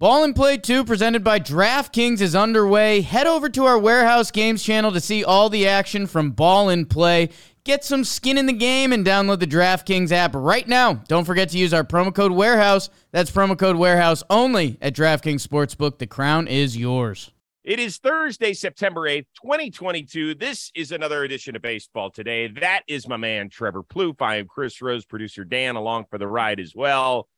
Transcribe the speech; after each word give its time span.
Ball 0.00 0.24
and 0.24 0.34
Play 0.34 0.56
2 0.56 0.86
presented 0.86 1.22
by 1.22 1.38
DraftKings 1.38 2.22
is 2.22 2.34
underway. 2.34 3.02
Head 3.02 3.26
over 3.26 3.50
to 3.50 3.66
our 3.66 3.78
Warehouse 3.78 4.30
Games 4.30 4.62
channel 4.62 4.92
to 4.92 4.98
see 4.98 5.22
all 5.22 5.50
the 5.50 5.68
action 5.68 6.06
from 6.06 6.30
Ball 6.30 6.70
and 6.70 6.88
Play. 6.88 7.28
Get 7.64 7.84
some 7.84 8.04
skin 8.04 8.38
in 8.38 8.46
the 8.46 8.54
game 8.54 8.94
and 8.94 9.04
download 9.04 9.40
the 9.40 9.46
DraftKings 9.46 10.10
app 10.10 10.34
right 10.34 10.66
now. 10.66 10.94
Don't 11.08 11.26
forget 11.26 11.50
to 11.50 11.58
use 11.58 11.74
our 11.74 11.84
promo 11.84 12.14
code 12.14 12.32
Warehouse. 12.32 12.88
That's 13.12 13.30
promo 13.30 13.58
code 13.58 13.76
Warehouse 13.76 14.22
only 14.30 14.78
at 14.80 14.94
DraftKings 14.94 15.46
Sportsbook. 15.46 15.98
The 15.98 16.06
crown 16.06 16.48
is 16.48 16.78
yours. 16.78 17.30
It 17.62 17.78
is 17.78 17.98
Thursday, 17.98 18.54
September 18.54 19.02
8th, 19.02 19.26
2022. 19.42 20.34
This 20.34 20.72
is 20.74 20.92
another 20.92 21.24
edition 21.24 21.56
of 21.56 21.60
Baseball 21.60 22.10
Today. 22.10 22.48
That 22.48 22.84
is 22.88 23.06
my 23.06 23.18
man, 23.18 23.50
Trevor 23.50 23.82
Plouffe. 23.82 24.22
I 24.22 24.36
am 24.36 24.46
Chris 24.46 24.80
Rose, 24.80 25.04
producer 25.04 25.44
Dan, 25.44 25.76
along 25.76 26.06
for 26.08 26.16
the 26.16 26.26
ride 26.26 26.58
as 26.58 26.74
well. 26.74 27.28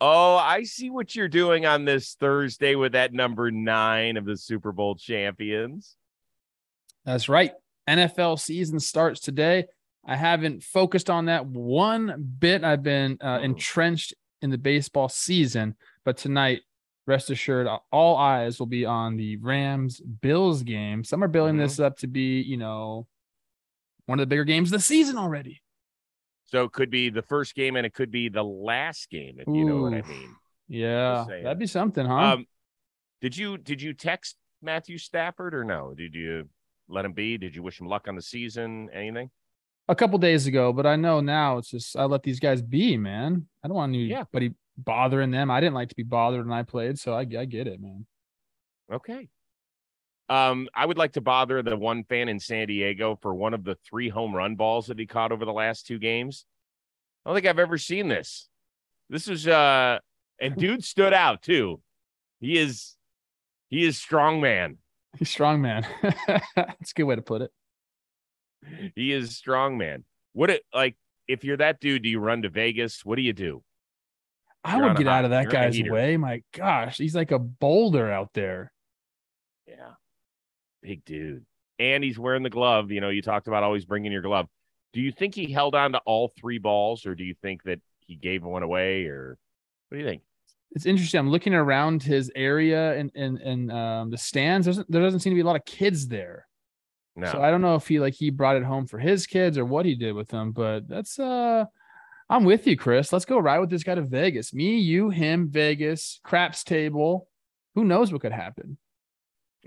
Oh, 0.00 0.36
I 0.36 0.62
see 0.62 0.90
what 0.90 1.16
you're 1.16 1.28
doing 1.28 1.66
on 1.66 1.84
this 1.84 2.14
Thursday 2.14 2.76
with 2.76 2.92
that 2.92 3.12
number 3.12 3.50
nine 3.50 4.16
of 4.16 4.24
the 4.24 4.36
Super 4.36 4.70
Bowl 4.70 4.94
champions. 4.94 5.96
That's 7.04 7.28
right. 7.28 7.52
NFL 7.88 8.38
season 8.38 8.78
starts 8.78 9.18
today. 9.18 9.66
I 10.06 10.14
haven't 10.14 10.62
focused 10.62 11.10
on 11.10 11.26
that 11.26 11.46
one 11.46 12.34
bit. 12.38 12.62
I've 12.62 12.82
been 12.82 13.18
uh, 13.20 13.40
entrenched 13.42 14.14
in 14.40 14.50
the 14.50 14.58
baseball 14.58 15.08
season, 15.08 15.74
but 16.04 16.16
tonight, 16.16 16.60
rest 17.06 17.30
assured, 17.30 17.66
all 17.90 18.16
eyes 18.16 18.58
will 18.58 18.66
be 18.66 18.84
on 18.84 19.16
the 19.16 19.36
Rams 19.38 20.00
Bills 20.00 20.62
game. 20.62 21.02
Some 21.02 21.24
are 21.24 21.28
building 21.28 21.56
mm-hmm. 21.56 21.64
this 21.64 21.80
up 21.80 21.98
to 21.98 22.06
be, 22.06 22.40
you 22.40 22.56
know, 22.56 23.06
one 24.06 24.20
of 24.20 24.22
the 24.22 24.28
bigger 24.28 24.44
games 24.44 24.68
of 24.68 24.78
the 24.78 24.84
season 24.84 25.18
already. 25.18 25.60
So 26.48 26.64
it 26.64 26.72
could 26.72 26.90
be 26.90 27.10
the 27.10 27.22
first 27.22 27.54
game 27.54 27.76
and 27.76 27.84
it 27.84 27.92
could 27.92 28.10
be 28.10 28.28
the 28.28 28.42
last 28.42 29.10
game, 29.10 29.36
if 29.38 29.46
Ooh, 29.46 29.54
you 29.54 29.64
know 29.66 29.82
what 29.82 29.92
I 29.92 30.02
mean. 30.02 30.34
Yeah, 30.66 31.26
that'd 31.28 31.58
be 31.58 31.66
something, 31.66 32.04
huh? 32.04 32.34
Um, 32.34 32.46
did 33.20 33.36
you 33.36 33.58
did 33.58 33.82
you 33.82 33.92
text 33.92 34.36
Matthew 34.62 34.98
Stafford 34.98 35.54
or 35.54 35.64
no? 35.64 35.94
Did 35.96 36.14
you 36.14 36.48
let 36.88 37.04
him 37.04 37.12
be? 37.12 37.36
Did 37.36 37.54
you 37.54 37.62
wish 37.62 37.80
him 37.80 37.86
luck 37.86 38.08
on 38.08 38.16
the 38.16 38.22
season? 38.22 38.88
Anything? 38.92 39.30
A 39.88 39.94
couple 39.94 40.18
days 40.18 40.46
ago, 40.46 40.72
but 40.72 40.86
I 40.86 40.96
know 40.96 41.20
now 41.20 41.58
it's 41.58 41.70
just 41.70 41.96
I 41.96 42.04
let 42.04 42.22
these 42.22 42.40
guys 42.40 42.62
be, 42.62 42.96
man. 42.96 43.46
I 43.62 43.68
don't 43.68 43.76
want 43.76 43.94
anybody 43.94 44.46
yeah. 44.46 44.50
bothering 44.76 45.30
them. 45.30 45.50
I 45.50 45.60
didn't 45.60 45.74
like 45.74 45.88
to 45.90 45.96
be 45.96 46.02
bothered 46.02 46.46
when 46.46 46.58
I 46.58 46.62
played, 46.62 46.98
so 46.98 47.12
I, 47.12 47.20
I 47.20 47.44
get 47.44 47.66
it, 47.66 47.80
man. 47.80 48.06
Okay. 48.92 49.28
Um, 50.28 50.68
I 50.74 50.84
would 50.84 50.98
like 50.98 51.12
to 51.12 51.20
bother 51.20 51.62
the 51.62 51.76
one 51.76 52.04
fan 52.04 52.28
in 52.28 52.38
San 52.38 52.66
Diego 52.66 53.18
for 53.22 53.34
one 53.34 53.54
of 53.54 53.64
the 53.64 53.76
three 53.88 54.08
home 54.08 54.34
run 54.34 54.56
balls 54.56 54.88
that 54.88 54.98
he 54.98 55.06
caught 55.06 55.32
over 55.32 55.44
the 55.44 55.52
last 55.52 55.86
two 55.86 55.98
games. 55.98 56.44
I 57.24 57.30
don't 57.30 57.36
think 57.36 57.46
I've 57.46 57.58
ever 57.58 57.78
seen 57.78 58.08
this. 58.08 58.48
This 59.08 59.28
is 59.28 59.48
uh 59.48 59.98
and 60.40 60.56
dude 60.58 60.84
stood 60.84 61.14
out 61.14 61.42
too. 61.42 61.80
He 62.40 62.58
is 62.58 62.96
he 63.68 63.84
is 63.84 63.96
strong 63.96 64.40
man. 64.40 64.78
He's 65.18 65.30
strong 65.30 65.62
man. 65.62 65.86
That's 66.56 66.90
a 66.90 66.94
good 66.94 67.04
way 67.04 67.16
to 67.16 67.22
put 67.22 67.42
it. 67.42 67.50
He 68.94 69.12
is 69.12 69.36
strong 69.36 69.78
man. 69.78 70.04
What 70.34 70.50
it 70.50 70.62
like 70.74 70.96
if 71.26 71.44
you're 71.44 71.56
that 71.56 71.80
dude, 71.80 72.02
do 72.02 72.08
you 72.08 72.20
run 72.20 72.42
to 72.42 72.50
Vegas? 72.50 73.04
What 73.04 73.16
do 73.16 73.22
you 73.22 73.32
do? 73.32 73.62
I 74.64 74.80
would 74.80 74.96
get 74.96 75.06
out 75.06 75.24
of 75.24 75.30
that 75.30 75.48
guy's 75.48 75.80
way. 75.82 76.16
My 76.16 76.42
gosh, 76.52 76.98
he's 76.98 77.14
like 77.14 77.30
a 77.30 77.38
boulder 77.38 78.10
out 78.10 78.34
there. 78.34 78.72
Big 80.82 81.04
dude. 81.04 81.44
And 81.78 82.02
he's 82.02 82.18
wearing 82.18 82.42
the 82.42 82.50
glove. 82.50 82.90
You 82.90 83.00
know, 83.00 83.08
you 83.08 83.22
talked 83.22 83.46
about 83.46 83.62
always 83.62 83.84
bringing 83.84 84.12
your 84.12 84.22
glove. 84.22 84.46
Do 84.92 85.00
you 85.00 85.12
think 85.12 85.34
he 85.34 85.52
held 85.52 85.74
on 85.74 85.92
to 85.92 85.98
all 86.06 86.32
three 86.40 86.58
balls, 86.58 87.06
or 87.06 87.14
do 87.14 87.24
you 87.24 87.34
think 87.40 87.62
that 87.64 87.80
he 88.00 88.16
gave 88.16 88.42
one 88.42 88.62
away, 88.62 89.04
or 89.04 89.38
what 89.88 89.96
do 89.96 90.02
you 90.02 90.08
think? 90.08 90.22
It's 90.72 90.86
interesting. 90.86 91.18
I'm 91.18 91.30
looking 91.30 91.54
around 91.54 92.02
his 92.02 92.30
area 92.34 92.94
and 92.98 93.10
and 93.14 93.38
and 93.38 93.72
um, 93.72 94.10
the 94.10 94.18
stands. 94.18 94.64
There's, 94.64 94.78
there 94.88 95.02
doesn't 95.02 95.20
seem 95.20 95.32
to 95.32 95.34
be 95.34 95.40
a 95.40 95.44
lot 95.44 95.56
of 95.56 95.64
kids 95.64 96.08
there. 96.08 96.46
No. 97.16 97.32
So 97.32 97.42
I 97.42 97.50
don't 97.50 97.62
know 97.62 97.74
if 97.74 97.88
he 97.88 98.00
like 98.00 98.14
he 98.14 98.30
brought 98.30 98.56
it 98.56 98.64
home 98.64 98.86
for 98.86 98.98
his 98.98 99.26
kids 99.26 99.58
or 99.58 99.64
what 99.64 99.86
he 99.86 99.94
did 99.94 100.14
with 100.14 100.28
them, 100.28 100.52
but 100.52 100.88
that's 100.88 101.18
uh 101.18 101.64
I'm 102.30 102.44
with 102.44 102.66
you, 102.66 102.76
Chris. 102.76 103.12
Let's 103.12 103.24
go 103.24 103.38
ride 103.38 103.58
with 103.58 103.70
this 103.70 103.82
guy 103.82 103.94
to 103.94 104.02
Vegas. 104.02 104.52
Me, 104.52 104.76
you, 104.76 105.08
him, 105.08 105.48
Vegas, 105.48 106.20
craps 106.22 106.62
table. 106.62 107.26
Who 107.74 107.84
knows 107.84 108.12
what 108.12 108.20
could 108.20 108.32
happen? 108.32 108.76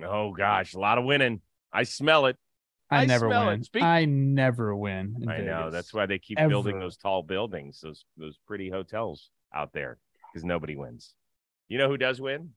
Oh 0.04 0.32
gosh, 0.32 0.74
a 0.74 0.80
lot 0.80 0.98
of 0.98 1.06
winning. 1.06 1.42
I 1.74 1.84
smell 1.84 2.26
it. 2.28 2.38
I, 2.90 3.04
I 3.04 3.06
never 3.06 3.30
win. 3.30 3.64
Speak- 3.64 3.84
I 3.84 4.06
never 4.06 4.76
win. 4.76 5.16
I 5.28 5.38
Vegas. 5.38 5.46
know 5.46 5.70
that's 5.70 5.94
why 5.94 6.06
they 6.06 6.20
keep 6.20 6.40
Ever. 6.40 6.50
building 6.50 6.80
those 6.80 6.98
tall 6.98 7.24
buildings, 7.24 7.80
those 7.82 8.06
those 8.18 8.38
pretty 8.48 8.70
hotels 8.70 9.30
out 9.54 9.72
there, 9.74 9.98
because 10.32 10.44
nobody 10.44 10.76
wins. 10.76 11.14
You 11.70 11.78
know 11.78 11.88
who 11.88 11.98
does 11.98 12.20
win? 12.20 12.50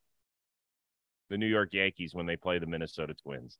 The 1.29 1.37
New 1.37 1.47
York 1.47 1.69
Yankees 1.73 2.13
when 2.13 2.25
they 2.25 2.35
play 2.35 2.59
the 2.59 2.65
Minnesota 2.65 3.13
Twins. 3.13 3.57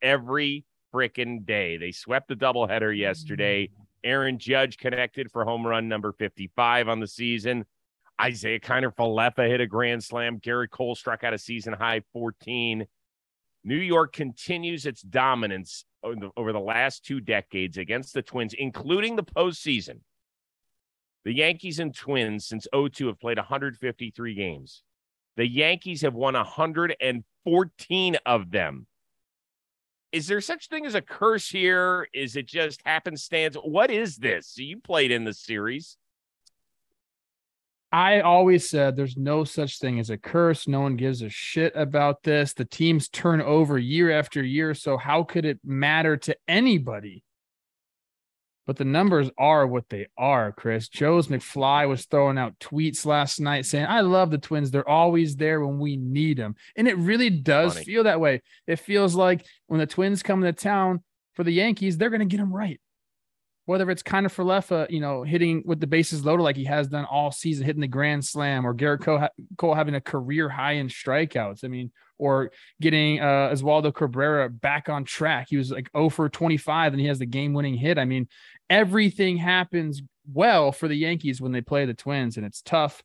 Every 0.00 0.64
freaking 0.94 1.44
day. 1.44 1.76
They 1.76 1.90
swept 1.90 2.28
the 2.28 2.36
doubleheader 2.36 2.96
yesterday. 2.96 3.70
Aaron 4.04 4.38
Judge 4.38 4.76
connected 4.78 5.30
for 5.30 5.44
home 5.44 5.66
run 5.66 5.88
number 5.88 6.12
55 6.12 6.88
on 6.88 7.00
the 7.00 7.06
season. 7.06 7.64
Isaiah 8.20 8.60
Kiner-Falefa 8.60 9.48
hit 9.48 9.60
a 9.60 9.66
grand 9.66 10.04
slam. 10.04 10.38
Gerrit 10.38 10.70
Cole 10.70 10.94
struck 10.94 11.24
out 11.24 11.34
a 11.34 11.38
season 11.38 11.72
high 11.72 12.02
14. 12.12 12.86
New 13.64 13.76
York 13.76 14.12
continues 14.12 14.84
its 14.84 15.00
dominance 15.00 15.84
over 16.02 16.52
the 16.52 16.60
last 16.60 17.04
two 17.04 17.20
decades 17.20 17.78
against 17.78 18.12
the 18.12 18.22
Twins, 18.22 18.54
including 18.58 19.16
the 19.16 19.24
postseason. 19.24 20.00
The 21.24 21.32
Yankees 21.32 21.78
and 21.78 21.94
Twins 21.94 22.46
since 22.46 22.66
02 22.74 23.06
have 23.06 23.18
played 23.18 23.38
153 23.38 24.34
games. 24.34 24.82
The 25.36 25.48
Yankees 25.48 26.02
have 26.02 26.14
won 26.14 26.34
114 26.34 28.16
of 28.26 28.50
them. 28.50 28.86
Is 30.12 30.26
there 30.26 30.42
such 30.42 30.68
thing 30.68 30.84
as 30.84 30.94
a 30.94 31.00
curse 31.00 31.48
here? 31.48 32.06
Is 32.12 32.36
it 32.36 32.46
just 32.46 32.82
happenstance? 32.84 33.56
What 33.56 33.90
is 33.90 34.16
this? 34.16 34.58
You 34.58 34.78
played 34.78 35.10
in 35.10 35.24
the 35.24 35.32
series. 35.32 35.96
I 37.94 38.22
always 38.22 38.68
said 38.68 38.96
there's 38.96 39.16
no 39.16 39.44
such 39.44 39.78
thing 39.78 40.00
as 40.00 40.10
a 40.10 40.18
curse. 40.18 40.66
No 40.66 40.80
one 40.80 40.96
gives 40.96 41.22
a 41.22 41.28
shit 41.28 41.72
about 41.76 42.24
this. 42.24 42.52
The 42.52 42.64
teams 42.64 43.08
turn 43.08 43.40
over 43.40 43.78
year 43.78 44.10
after 44.10 44.42
year. 44.42 44.74
So, 44.74 44.96
how 44.96 45.22
could 45.22 45.44
it 45.44 45.60
matter 45.64 46.16
to 46.16 46.36
anybody? 46.48 47.22
But 48.66 48.78
the 48.78 48.84
numbers 48.84 49.30
are 49.38 49.64
what 49.64 49.88
they 49.90 50.08
are, 50.18 50.50
Chris. 50.50 50.88
Joe's 50.88 51.28
McFly 51.28 51.88
was 51.88 52.06
throwing 52.06 52.36
out 52.36 52.58
tweets 52.58 53.06
last 53.06 53.38
night 53.38 53.64
saying, 53.64 53.86
I 53.86 54.00
love 54.00 54.32
the 54.32 54.38
twins. 54.38 54.72
They're 54.72 54.88
always 54.88 55.36
there 55.36 55.64
when 55.64 55.78
we 55.78 55.96
need 55.96 56.36
them. 56.36 56.56
And 56.74 56.88
it 56.88 56.98
really 56.98 57.30
does 57.30 57.74
Funny. 57.74 57.84
feel 57.84 58.02
that 58.04 58.18
way. 58.18 58.42
It 58.66 58.80
feels 58.80 59.14
like 59.14 59.46
when 59.68 59.78
the 59.78 59.86
twins 59.86 60.24
come 60.24 60.42
to 60.42 60.52
town 60.52 61.04
for 61.34 61.44
the 61.44 61.52
Yankees, 61.52 61.96
they're 61.96 62.10
going 62.10 62.18
to 62.18 62.26
get 62.26 62.38
them 62.38 62.52
right 62.52 62.80
whether 63.66 63.90
it's 63.90 64.02
Kiner-Falefa, 64.02 64.90
you 64.90 65.00
know, 65.00 65.22
hitting 65.22 65.62
with 65.64 65.80
the 65.80 65.86
bases 65.86 66.24
loaded 66.24 66.42
like 66.42 66.56
he 66.56 66.64
has 66.64 66.88
done 66.88 67.04
all 67.06 67.32
season, 67.32 67.64
hitting 67.64 67.80
the 67.80 67.88
grand 67.88 68.24
slam, 68.24 68.66
or 68.66 68.74
Gerrit 68.74 69.02
Cole, 69.02 69.26
Cole 69.56 69.74
having 69.74 69.94
a 69.94 70.00
career 70.00 70.48
high 70.48 70.72
in 70.72 70.88
strikeouts. 70.88 71.64
I 71.64 71.68
mean, 71.68 71.90
or 72.18 72.52
getting 72.80 73.20
uh, 73.20 73.50
Oswaldo 73.52 73.94
Cabrera 73.94 74.48
back 74.48 74.88
on 74.88 75.04
track. 75.04 75.48
He 75.50 75.56
was 75.56 75.70
like 75.70 75.90
0 75.96 76.10
for 76.10 76.28
25 76.28 76.92
and 76.92 77.00
he 77.00 77.06
has 77.08 77.18
the 77.18 77.26
game 77.26 77.52
winning 77.52 77.74
hit. 77.74 77.98
I 77.98 78.04
mean, 78.04 78.28
everything 78.70 79.36
happens 79.36 80.02
well 80.32 80.72
for 80.72 80.88
the 80.88 80.94
Yankees 80.94 81.40
when 81.40 81.52
they 81.52 81.60
play 81.60 81.84
the 81.84 81.94
Twins, 81.94 82.36
and 82.36 82.46
it's 82.46 82.62
tough. 82.62 83.02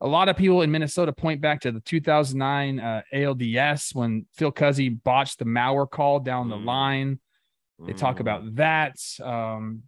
A 0.00 0.06
lot 0.06 0.28
of 0.28 0.36
people 0.36 0.62
in 0.62 0.70
Minnesota 0.70 1.12
point 1.12 1.40
back 1.40 1.60
to 1.62 1.72
the 1.72 1.80
2009 1.80 2.80
uh, 2.80 3.02
ALDS 3.12 3.94
when 3.94 4.26
Phil 4.34 4.52
Cuzzi 4.52 5.02
botched 5.02 5.38
the 5.38 5.44
Mauer 5.44 5.90
call 5.90 6.20
down 6.20 6.48
the 6.48 6.56
mm. 6.56 6.64
line. 6.64 7.20
They 7.78 7.92
talk 7.92 8.20
about 8.20 8.44
mm. 8.44 8.56
that. 8.56 8.96
Um, 9.24 9.82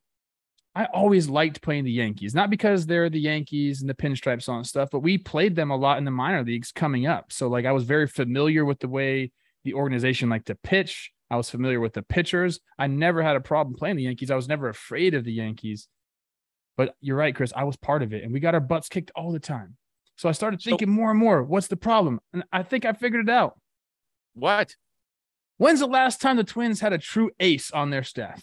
I 0.74 0.86
always 0.86 1.28
liked 1.28 1.62
playing 1.62 1.84
the 1.84 1.92
Yankees, 1.92 2.34
not 2.34 2.50
because 2.50 2.84
they're 2.84 3.08
the 3.08 3.20
Yankees 3.20 3.80
and 3.80 3.88
the 3.88 3.94
pinstripes 3.94 4.48
on 4.48 4.62
stuff, 4.62 4.90
but 4.92 5.00
we 5.00 5.16
played 5.16 5.56
them 5.56 5.70
a 5.70 5.76
lot 5.76 5.96
in 5.96 6.04
the 6.04 6.10
minor 6.10 6.44
leagues 6.44 6.70
coming 6.70 7.06
up. 7.06 7.32
So 7.32 7.48
like 7.48 7.64
I 7.64 7.72
was 7.72 7.84
very 7.84 8.06
familiar 8.06 8.64
with 8.64 8.80
the 8.80 8.88
way 8.88 9.32
the 9.64 9.72
organization 9.72 10.28
liked 10.28 10.48
to 10.48 10.54
pitch. 10.54 11.12
I 11.30 11.36
was 11.36 11.48
familiar 11.48 11.80
with 11.80 11.94
the 11.94 12.02
pitchers. 12.02 12.60
I 12.78 12.88
never 12.88 13.22
had 13.22 13.36
a 13.36 13.40
problem 13.40 13.74
playing 13.74 13.96
the 13.96 14.02
Yankees. 14.02 14.30
I 14.30 14.36
was 14.36 14.48
never 14.48 14.68
afraid 14.68 15.14
of 15.14 15.24
the 15.24 15.32
Yankees. 15.32 15.88
But 16.76 16.94
you're 17.00 17.16
right, 17.16 17.34
Chris. 17.34 17.54
I 17.56 17.64
was 17.64 17.76
part 17.76 18.02
of 18.02 18.12
it, 18.12 18.22
and 18.22 18.32
we 18.32 18.38
got 18.38 18.54
our 18.54 18.60
butts 18.60 18.90
kicked 18.90 19.10
all 19.16 19.32
the 19.32 19.40
time. 19.40 19.76
So 20.16 20.28
I 20.28 20.32
started 20.32 20.60
thinking 20.60 20.88
so, 20.88 20.92
more 20.92 21.10
and 21.10 21.18
more, 21.18 21.42
what's 21.42 21.68
the 21.68 21.76
problem? 21.76 22.20
And 22.32 22.44
I 22.52 22.62
think 22.62 22.84
I 22.84 22.92
figured 22.92 23.28
it 23.28 23.32
out. 23.32 23.58
What? 24.34 24.76
When's 25.58 25.80
the 25.80 25.86
last 25.86 26.20
time 26.20 26.36
the 26.36 26.44
Twins 26.44 26.80
had 26.80 26.92
a 26.92 26.98
true 26.98 27.30
ace 27.40 27.70
on 27.70 27.90
their 27.90 28.02
staff? 28.02 28.42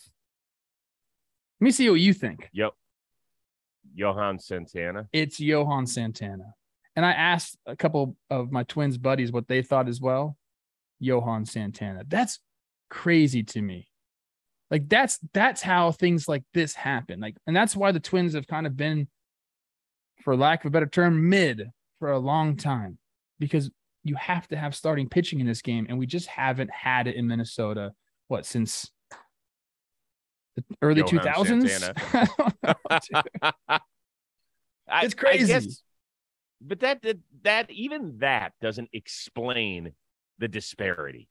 Let 1.60 1.66
me 1.66 1.72
see 1.72 1.90
what 1.90 2.00
you 2.00 2.14
think. 2.14 2.50
Yep. 2.54 2.72
Johan 3.94 4.40
Santana. 4.40 5.08
It's 5.14 5.40
Johan 5.40 5.86
Santana. 5.86 6.56
And 6.96 7.06
I 7.06 7.12
asked 7.12 7.58
a 7.66 7.76
couple 7.76 8.16
of 8.30 8.52
my 8.52 8.64
twins 8.64 8.98
buddies 8.98 9.32
what 9.32 9.48
they 9.48 9.62
thought 9.62 9.88
as 9.88 10.02
well. 10.02 10.38
Johan 11.00 11.46
Santana. 11.46 12.04
That's 12.08 12.40
crazy 12.90 13.44
to 13.44 13.62
me. 13.62 13.88
Like 14.72 14.90
that's 14.90 15.20
that's 15.34 15.62
how 15.62 15.92
things 15.92 16.28
like 16.28 16.44
this 16.54 16.74
happen. 16.74 17.20
Like, 17.20 17.36
and 17.46 17.56
that's 17.56 17.76
why 17.76 17.92
the 17.92 18.00
twins 18.00 18.34
have 18.34 18.48
kind 18.48 18.66
of 18.66 18.76
been, 18.76 19.08
for 20.24 20.36
lack 20.36 20.64
of 20.64 20.70
a 20.70 20.72
better 20.72 20.88
term, 20.88 21.30
mid 21.30 21.70
for 22.00 22.12
a 22.12 22.20
long 22.20 22.58
time. 22.58 22.98
because 23.40 23.70
you 24.04 24.16
have 24.16 24.48
to 24.50 24.58
have 24.58 24.76
starting 24.76 25.08
pitching 25.08 25.40
in 25.40 25.48
this 25.48 25.62
game, 25.62 25.86
and 25.90 25.98
we 25.98 26.06
just 26.06 26.28
haven't 26.28 26.72
had 26.72 27.08
it 27.08 27.16
in 27.16 27.28
Minnesota. 27.28 27.94
What 28.28 28.46
since 28.46 28.92
the 30.56 30.64
early 30.82 31.04
two 31.04 31.20
thousands? 31.20 31.66
it's 34.90 35.14
crazy. 35.14 35.48
Guess, 35.48 35.84
but 36.62 36.80
that, 36.82 37.02
that 37.02 37.18
that 37.44 37.72
even 37.72 38.18
that 38.20 38.54
doesn't 38.62 38.90
explain 38.94 39.94
the 40.40 40.48
disparity. 40.48 41.30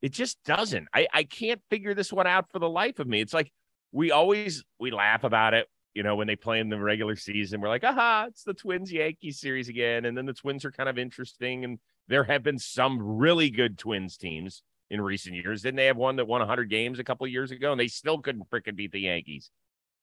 It 0.00 0.12
just 0.12 0.42
doesn't. 0.44 0.88
I 0.94 1.06
I 1.12 1.24
can't 1.24 1.60
figure 1.70 1.94
this 1.94 2.12
one 2.12 2.26
out 2.26 2.50
for 2.50 2.58
the 2.58 2.68
life 2.68 2.98
of 2.98 3.06
me. 3.06 3.20
It's 3.20 3.34
like 3.34 3.52
we 3.92 4.10
always 4.10 4.64
we 4.80 4.90
laugh 4.90 5.24
about 5.24 5.54
it 5.54 5.68
you 5.94 6.02
know, 6.02 6.16
when 6.16 6.26
they 6.26 6.36
play 6.36 6.60
in 6.60 6.68
the 6.68 6.78
regular 6.78 7.16
season, 7.16 7.60
we're 7.60 7.68
like, 7.68 7.84
aha, 7.84 8.26
it's 8.28 8.44
the 8.44 8.54
Twins 8.54 8.90
Yankees 8.90 9.40
series 9.40 9.68
again. 9.68 10.06
And 10.06 10.16
then 10.16 10.26
the 10.26 10.32
Twins 10.32 10.64
are 10.64 10.72
kind 10.72 10.88
of 10.88 10.98
interesting. 10.98 11.64
And 11.64 11.78
there 12.08 12.24
have 12.24 12.42
been 12.42 12.58
some 12.58 12.98
really 13.00 13.50
good 13.50 13.78
Twins 13.78 14.16
teams 14.16 14.62
in 14.90 15.00
recent 15.00 15.34
years. 15.34 15.62
Didn't 15.62 15.76
they 15.76 15.86
have 15.86 15.96
one 15.96 16.16
that 16.16 16.26
won 16.26 16.40
100 16.40 16.70
games 16.70 16.98
a 16.98 17.04
couple 17.04 17.26
years 17.26 17.50
ago 17.50 17.72
and 17.72 17.80
they 17.80 17.88
still 17.88 18.18
couldn't 18.18 18.48
freaking 18.50 18.76
beat 18.76 18.92
the 18.92 19.00
Yankees? 19.00 19.50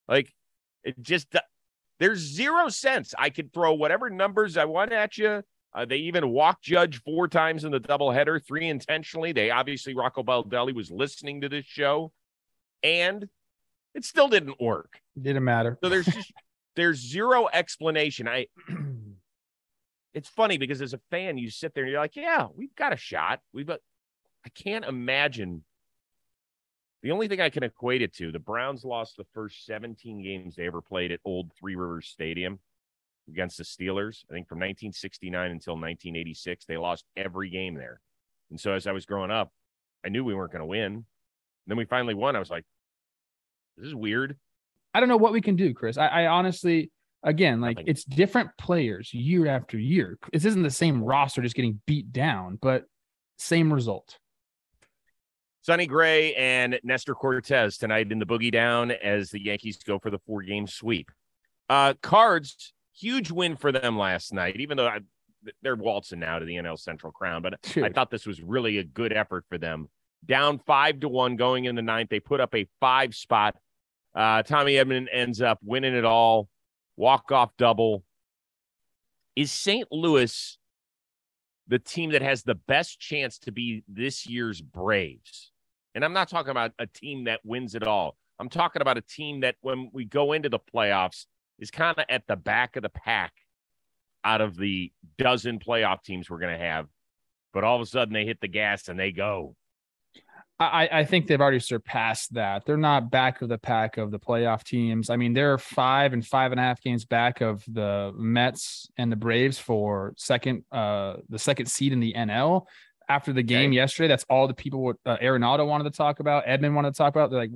Like, 0.07 0.33
it 0.83 1.01
just, 1.01 1.35
there's 1.99 2.19
zero 2.19 2.69
sense. 2.69 3.13
I 3.17 3.29
could 3.29 3.51
throw 3.51 3.73
whatever 3.73 4.09
numbers 4.09 4.57
I 4.57 4.65
want 4.65 4.91
at 4.91 5.17
you. 5.17 5.43
Uh, 5.73 5.85
they 5.85 5.97
even 5.97 6.29
walked 6.29 6.63
Judge 6.63 7.01
four 7.03 7.27
times 7.27 7.63
in 7.63 7.71
the 7.71 7.79
doubleheader, 7.79 8.43
three 8.43 8.67
intentionally. 8.67 9.31
They 9.31 9.51
obviously, 9.51 9.93
Rocco 9.93 10.23
Baldelli 10.23 10.73
was 10.73 10.89
listening 10.89 11.41
to 11.41 11.49
this 11.49 11.65
show. 11.65 12.11
And 12.81 13.27
it 13.95 14.05
still 14.05 14.27
didn't 14.27 14.59
work. 14.59 14.99
Didn't 15.19 15.43
matter. 15.43 15.77
So 15.83 15.89
there's 15.89 16.05
just 16.05 16.31
there's 16.75 16.97
zero 16.97 17.47
explanation. 17.51 18.27
I 18.27 18.47
it's 20.13 20.29
funny 20.29 20.57
because 20.57 20.81
as 20.81 20.93
a 20.93 20.99
fan, 21.11 21.37
you 21.37 21.49
sit 21.49 21.73
there 21.73 21.83
and 21.83 21.91
you're 21.91 22.01
like, 22.01 22.15
yeah, 22.15 22.47
we've 22.55 22.75
got 22.75 22.93
a 22.93 22.97
shot. 22.97 23.41
We've 23.53 23.67
got 23.67 23.79
I 24.45 24.49
can't 24.49 24.85
imagine 24.85 25.63
the 27.01 27.11
only 27.11 27.27
thing 27.27 27.39
I 27.39 27.49
can 27.49 27.63
equate 27.63 28.01
it 28.01 28.13
to, 28.15 28.31
the 28.31 28.39
Browns 28.39 28.83
lost 28.83 29.15
the 29.15 29.25
first 29.33 29.65
17 29.65 30.21
games 30.21 30.55
they 30.55 30.67
ever 30.67 30.81
played 30.81 31.11
at 31.11 31.21
Old 31.23 31.51
Three 31.57 31.75
Rivers 31.75 32.07
Stadium 32.07 32.59
against 33.29 33.57
the 33.57 33.63
Steelers. 33.63 34.25
I 34.29 34.33
think 34.33 34.49
from 34.49 34.57
1969 34.57 35.51
until 35.51 35.75
1986, 35.75 36.65
they 36.65 36.77
lost 36.77 37.05
every 37.15 37.49
game 37.49 37.75
there. 37.75 38.01
And 38.49 38.59
so 38.59 38.73
as 38.73 38.85
I 38.85 38.91
was 38.91 39.05
growing 39.05 39.31
up, 39.31 39.53
I 40.05 40.09
knew 40.09 40.23
we 40.23 40.35
weren't 40.35 40.51
going 40.51 40.61
to 40.61 40.65
win. 40.65 40.91
And 40.91 41.05
then 41.67 41.77
we 41.77 41.85
finally 41.85 42.15
won. 42.15 42.35
I 42.35 42.39
was 42.39 42.49
like, 42.49 42.65
this 43.79 43.87
is 43.87 43.95
weird. 43.95 44.37
I 44.93 44.99
don't 44.99 45.09
know 45.09 45.17
what 45.17 45.33
we 45.33 45.41
can 45.41 45.55
do, 45.55 45.73
Chris. 45.73 45.97
I, 45.97 46.07
I 46.07 46.27
honestly, 46.27 46.91
again, 47.23 47.61
like 47.61 47.77
Nothing. 47.77 47.89
it's 47.89 48.03
different 48.03 48.49
players 48.57 49.13
year 49.13 49.47
after 49.47 49.77
year. 49.77 50.17
This 50.33 50.45
isn't 50.45 50.63
the 50.63 50.69
same 50.69 51.03
roster 51.03 51.41
just 51.41 51.55
getting 51.55 51.79
beat 51.85 52.11
down, 52.11 52.57
but 52.61 52.85
same 53.37 53.71
result. 53.71 54.17
Sonny 55.61 55.87
Gray 55.87 56.33
and 56.35 56.79
Nestor 56.83 57.13
Cortes 57.13 57.77
tonight 57.77 58.11
in 58.11 58.19
the 58.19 58.25
boogie 58.25 58.51
down 58.51 58.91
as 58.91 59.29
the 59.29 59.43
Yankees 59.43 59.77
go 59.77 59.99
for 59.99 60.09
the 60.09 60.19
four 60.25 60.41
game 60.41 60.67
sweep. 60.67 61.11
Uh, 61.69 61.93
Cards, 62.01 62.73
huge 62.97 63.29
win 63.29 63.55
for 63.55 63.71
them 63.71 63.97
last 63.97 64.33
night, 64.33 64.55
even 64.59 64.77
though 64.77 64.87
I, 64.87 64.99
they're 65.61 65.75
waltzing 65.75 66.19
now 66.19 66.39
to 66.39 66.45
the 66.45 66.55
NL 66.55 66.79
Central 66.79 67.11
crown. 67.11 67.41
But 67.41 67.59
I 67.77 67.89
thought 67.89 68.09
this 68.09 68.25
was 68.25 68.41
really 68.41 68.79
a 68.79 68.83
good 68.83 69.13
effort 69.13 69.45
for 69.49 69.57
them. 69.57 69.89
Down 70.25 70.59
five 70.59 71.01
to 71.01 71.09
one 71.09 71.35
going 71.35 71.65
in 71.65 71.75
the 71.75 71.81
ninth. 71.81 72.09
They 72.09 72.19
put 72.19 72.41
up 72.41 72.55
a 72.55 72.67
five 72.79 73.13
spot 73.13 73.55
uh, 74.15 74.43
Tommy 74.43 74.73
Edman 74.73 75.07
ends 75.11 75.41
up 75.41 75.59
winning 75.63 75.95
it 75.95 76.05
all, 76.05 76.49
walk 76.97 77.31
off 77.31 77.51
double. 77.57 78.03
Is 79.35 79.51
St. 79.51 79.87
Louis 79.91 80.57
the 81.67 81.79
team 81.79 82.11
that 82.11 82.21
has 82.21 82.43
the 82.43 82.55
best 82.55 82.99
chance 82.99 83.37
to 83.39 83.51
be 83.51 83.83
this 83.87 84.27
year's 84.27 84.61
Braves? 84.61 85.51
And 85.95 86.03
I'm 86.03 86.13
not 86.13 86.29
talking 86.29 86.51
about 86.51 86.71
a 86.79 86.87
team 86.87 87.25
that 87.25 87.41
wins 87.43 87.75
it 87.75 87.83
all. 87.83 88.17
I'm 88.39 88.49
talking 88.49 88.81
about 88.81 88.97
a 88.97 89.01
team 89.01 89.41
that, 89.41 89.55
when 89.61 89.89
we 89.93 90.05
go 90.05 90.33
into 90.33 90.49
the 90.49 90.59
playoffs, 90.59 91.25
is 91.59 91.71
kind 91.71 91.97
of 91.97 92.05
at 92.09 92.25
the 92.27 92.35
back 92.35 92.75
of 92.75 92.83
the 92.83 92.89
pack 92.89 93.33
out 94.23 94.41
of 94.41 94.55
the 94.55 94.91
dozen 95.17 95.59
playoff 95.59 96.03
teams 96.03 96.29
we're 96.29 96.39
going 96.39 96.57
to 96.57 96.65
have. 96.65 96.87
But 97.53 97.63
all 97.63 97.75
of 97.75 97.81
a 97.81 97.85
sudden, 97.85 98.13
they 98.13 98.25
hit 98.25 98.39
the 98.41 98.47
gas 98.47 98.87
and 98.87 98.99
they 98.99 99.11
go. 99.11 99.55
I, 100.61 100.89
I 100.91 101.05
think 101.05 101.27
they've 101.27 101.39
already 101.39 101.59
surpassed 101.59 102.33
that. 102.33 102.65
They're 102.65 102.75
not 102.75 103.09
back 103.09 103.41
of 103.41 103.47
the 103.47 103.57
pack 103.57 103.95
of 103.97 104.11
the 104.11 104.19
playoff 104.19 104.63
teams. 104.63 105.09
I 105.09 105.15
mean, 105.15 105.33
they're 105.33 105.57
five 105.57 106.11
and 106.11 106.25
five 106.25 106.51
and 106.51 106.59
a 106.59 106.63
half 106.63 106.81
games 106.81 107.05
back 107.05 107.39
of 107.39 107.63
the 107.65 108.11
Mets 108.15 108.89
and 108.97 109.09
the 109.09 109.15
Braves 109.15 109.57
for 109.57 110.13
second, 110.17 110.65
uh, 110.71 111.17
the 111.29 111.39
second 111.39 111.67
seed 111.67 111.93
in 111.93 112.01
the 112.01 112.13
NL. 112.13 112.65
After 113.07 113.31
the 113.31 113.41
game 113.41 113.71
okay. 113.71 113.77
yesterday, 113.77 114.09
that's 114.09 114.25
all 114.29 114.47
the 114.47 114.53
people 114.53 114.81
what 114.81 114.97
uh, 115.05 115.17
Arenado 115.17 115.65
wanted 115.65 115.85
to 115.85 115.97
talk 115.97 116.19
about. 116.19 116.45
Edman 116.45 116.73
wanted 116.73 116.93
to 116.93 116.97
talk 116.97 117.15
about. 117.15 117.31
They're 117.31 117.39
like 117.39 117.51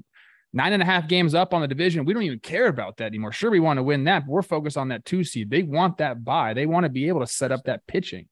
nine 0.54 0.72
and 0.72 0.82
a 0.82 0.86
half 0.86 1.08
games 1.08 1.36
up 1.36 1.54
on 1.54 1.62
the 1.62 1.68
division. 1.68 2.06
We 2.06 2.14
don't 2.14 2.24
even 2.24 2.40
care 2.40 2.68
about 2.68 2.98
that 2.98 3.08
anymore. 3.08 3.34
Sure, 3.34 3.52
we 3.52 3.60
want 3.60 3.78
to 3.78 3.84
win 3.84 4.06
that, 4.06 4.26
but 4.26 4.32
we're 4.32 4.42
focused 4.44 4.78
on 4.78 4.88
that 4.88 5.04
two 5.04 5.24
seed. 5.24 5.50
They 5.50 5.64
want 5.64 5.98
that 5.98 6.24
buy. 6.24 6.54
They 6.54 6.66
want 6.66 6.86
to 6.86 6.90
be 6.90 7.10
able 7.10 7.20
to 7.20 7.28
set 7.28 7.52
up 7.52 7.66
that 7.66 7.86
pitching. 7.86 8.28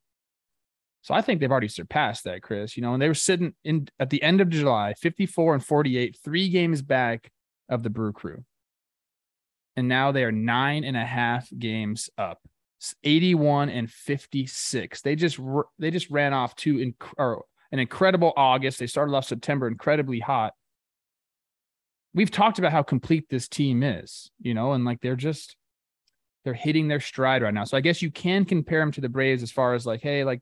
So 1.01 1.13
I 1.13 1.21
think 1.21 1.39
they've 1.39 1.51
already 1.51 1.67
surpassed 1.67 2.25
that, 2.25 2.43
Chris. 2.43 2.77
You 2.77 2.83
know, 2.83 2.93
and 2.93 3.01
they 3.01 3.07
were 3.07 3.13
sitting 3.13 3.53
in 3.63 3.87
at 3.99 4.09
the 4.09 4.21
end 4.21 4.41
of 4.41 4.49
July, 4.49 4.93
54 4.93 5.55
and 5.55 5.65
48, 5.65 6.17
three 6.23 6.49
games 6.49 6.81
back 6.81 7.31
of 7.69 7.83
the 7.83 7.89
Brew 7.89 8.13
Crew. 8.13 8.43
And 9.75 9.87
now 9.87 10.11
they 10.11 10.23
are 10.23 10.31
nine 10.31 10.83
and 10.83 10.97
a 10.97 11.05
half 11.05 11.49
games 11.57 12.09
up, 12.17 12.39
81 13.03 13.69
and 13.69 13.89
56. 13.89 15.01
They 15.01 15.15
just 15.15 15.39
they 15.79 15.91
just 15.91 16.09
ran 16.09 16.33
off 16.33 16.55
two 16.55 16.79
in, 16.79 16.93
or 17.17 17.45
an 17.71 17.79
incredible 17.79 18.33
August. 18.35 18.79
They 18.79 18.87
started 18.87 19.15
off 19.15 19.25
September 19.25 19.67
incredibly 19.67 20.19
hot. 20.19 20.53
We've 22.13 22.29
talked 22.29 22.59
about 22.59 22.73
how 22.73 22.83
complete 22.83 23.29
this 23.29 23.47
team 23.47 23.81
is, 23.81 24.29
you 24.41 24.53
know, 24.53 24.73
and 24.73 24.83
like 24.83 24.99
they're 25.01 25.15
just 25.15 25.55
they're 26.43 26.53
hitting 26.53 26.87
their 26.87 26.99
stride 26.99 27.41
right 27.41 27.53
now. 27.53 27.63
So 27.63 27.77
I 27.77 27.81
guess 27.81 28.01
you 28.01 28.11
can 28.11 28.45
compare 28.45 28.79
them 28.79 28.91
to 28.93 29.01
the 29.01 29.09
Braves 29.09 29.43
as 29.43 29.51
far 29.51 29.73
as 29.73 29.85
like, 29.85 30.01
hey, 30.01 30.23
like 30.23 30.41